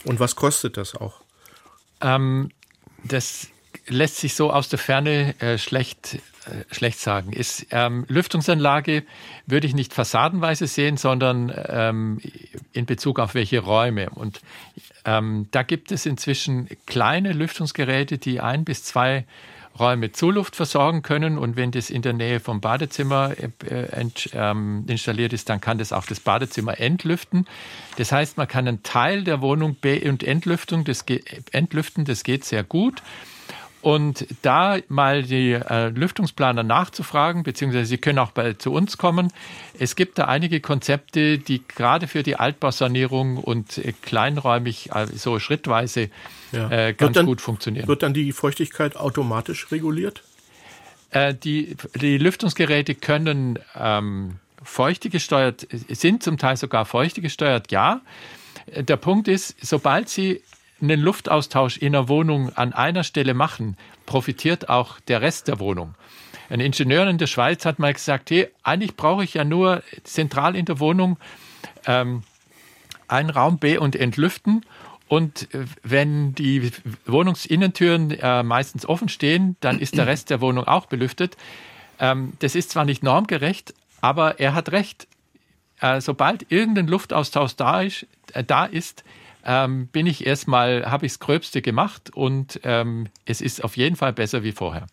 [0.06, 1.22] Und was kostet das auch?
[2.02, 2.50] Ähm,
[3.04, 3.48] das
[3.88, 7.34] lässt sich so aus der Ferne äh, schlecht, äh, schlecht sagen.
[7.34, 9.04] Ist, ähm, Lüftungsanlage
[9.46, 12.22] würde ich nicht fassadenweise sehen, sondern ähm,
[12.72, 14.10] in Bezug auf welche Räume.
[14.10, 14.42] Und
[15.06, 19.26] ähm, da gibt es inzwischen kleine Lüftungsgeräte, die ein bis zwei
[19.80, 25.34] Räume Zuluft versorgen können und wenn das in der Nähe vom Badezimmer äh, ähm, installiert
[25.34, 27.48] ist, dann kann das auch das Badezimmer entlüften.
[27.98, 31.06] Das heißt, man kann einen Teil der Wohnung und entlüften, das,
[31.52, 33.02] entlüften, das geht sehr gut.
[33.84, 39.34] Und da mal die äh, Lüftungsplaner nachzufragen, beziehungsweise Sie können auch bei, zu uns kommen.
[39.78, 45.38] Es gibt da einige Konzepte, die gerade für die Altbausanierung und äh, kleinräumig, äh, so
[45.38, 46.10] schrittweise
[46.54, 46.72] ja.
[46.72, 47.86] äh, ganz dann, gut funktionieren.
[47.90, 50.24] Wird dann die Feuchtigkeit automatisch reguliert?
[51.10, 58.00] Äh, die, die Lüftungsgeräte können ähm, feuchte gesteuert, sind zum Teil sogar feuchte gesteuert, ja.
[58.78, 60.42] Der Punkt ist, sobald Sie
[60.84, 65.96] einen Luftaustausch in der Wohnung an einer Stelle machen, profitiert auch der Rest der Wohnung.
[66.50, 70.56] Ein Ingenieur in der Schweiz hat mal gesagt, hey, eigentlich brauche ich ja nur zentral
[70.56, 71.18] in der Wohnung
[71.86, 72.24] ähm,
[73.08, 74.66] einen Raum B und entlüften.
[75.08, 76.72] Und äh, wenn die
[77.06, 81.38] Wohnungsinnentüren äh, meistens offen stehen, dann ist der Rest der Wohnung auch belüftet.
[82.00, 85.08] Ähm, das ist zwar nicht normgerecht, aber er hat recht.
[85.80, 89.04] Äh, sobald irgendein Luftaustausch da ist, äh, da ist
[89.46, 93.96] ähm, bin ich erstmal, habe ich das Gröbste gemacht und ähm, es ist auf jeden
[93.96, 94.88] Fall besser wie vorher.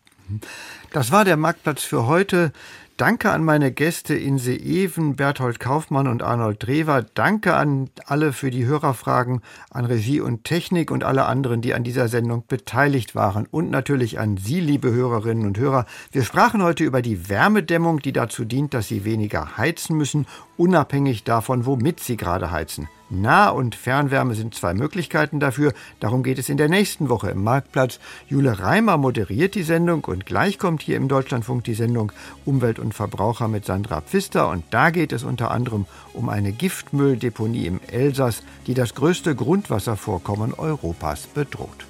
[0.92, 2.52] Das war der Marktplatz für heute.
[3.00, 7.02] Danke an meine Gäste Inse Even, Berthold Kaufmann und Arnold Drewer.
[7.14, 9.40] Danke an alle für die Hörerfragen,
[9.70, 13.46] an Regie und Technik und alle anderen, die an dieser Sendung beteiligt waren.
[13.50, 15.86] Und natürlich an Sie, liebe Hörerinnen und Hörer.
[16.12, 20.26] Wir sprachen heute über die Wärmedämmung, die dazu dient, dass Sie weniger heizen müssen,
[20.58, 22.86] unabhängig davon, womit Sie gerade heizen.
[23.10, 25.72] Nah- und Fernwärme sind zwei Möglichkeiten dafür.
[25.98, 27.98] Darum geht es in der nächsten Woche im Marktplatz.
[28.28, 32.12] Jule Reimer moderiert die Sendung und gleich kommt hier im Deutschlandfunk die Sendung
[32.44, 34.48] Umwelt und Verbraucher mit Sandra Pfister.
[34.48, 40.54] Und da geht es unter anderem um eine Giftmülldeponie im Elsass, die das größte Grundwasservorkommen
[40.54, 41.89] Europas bedroht.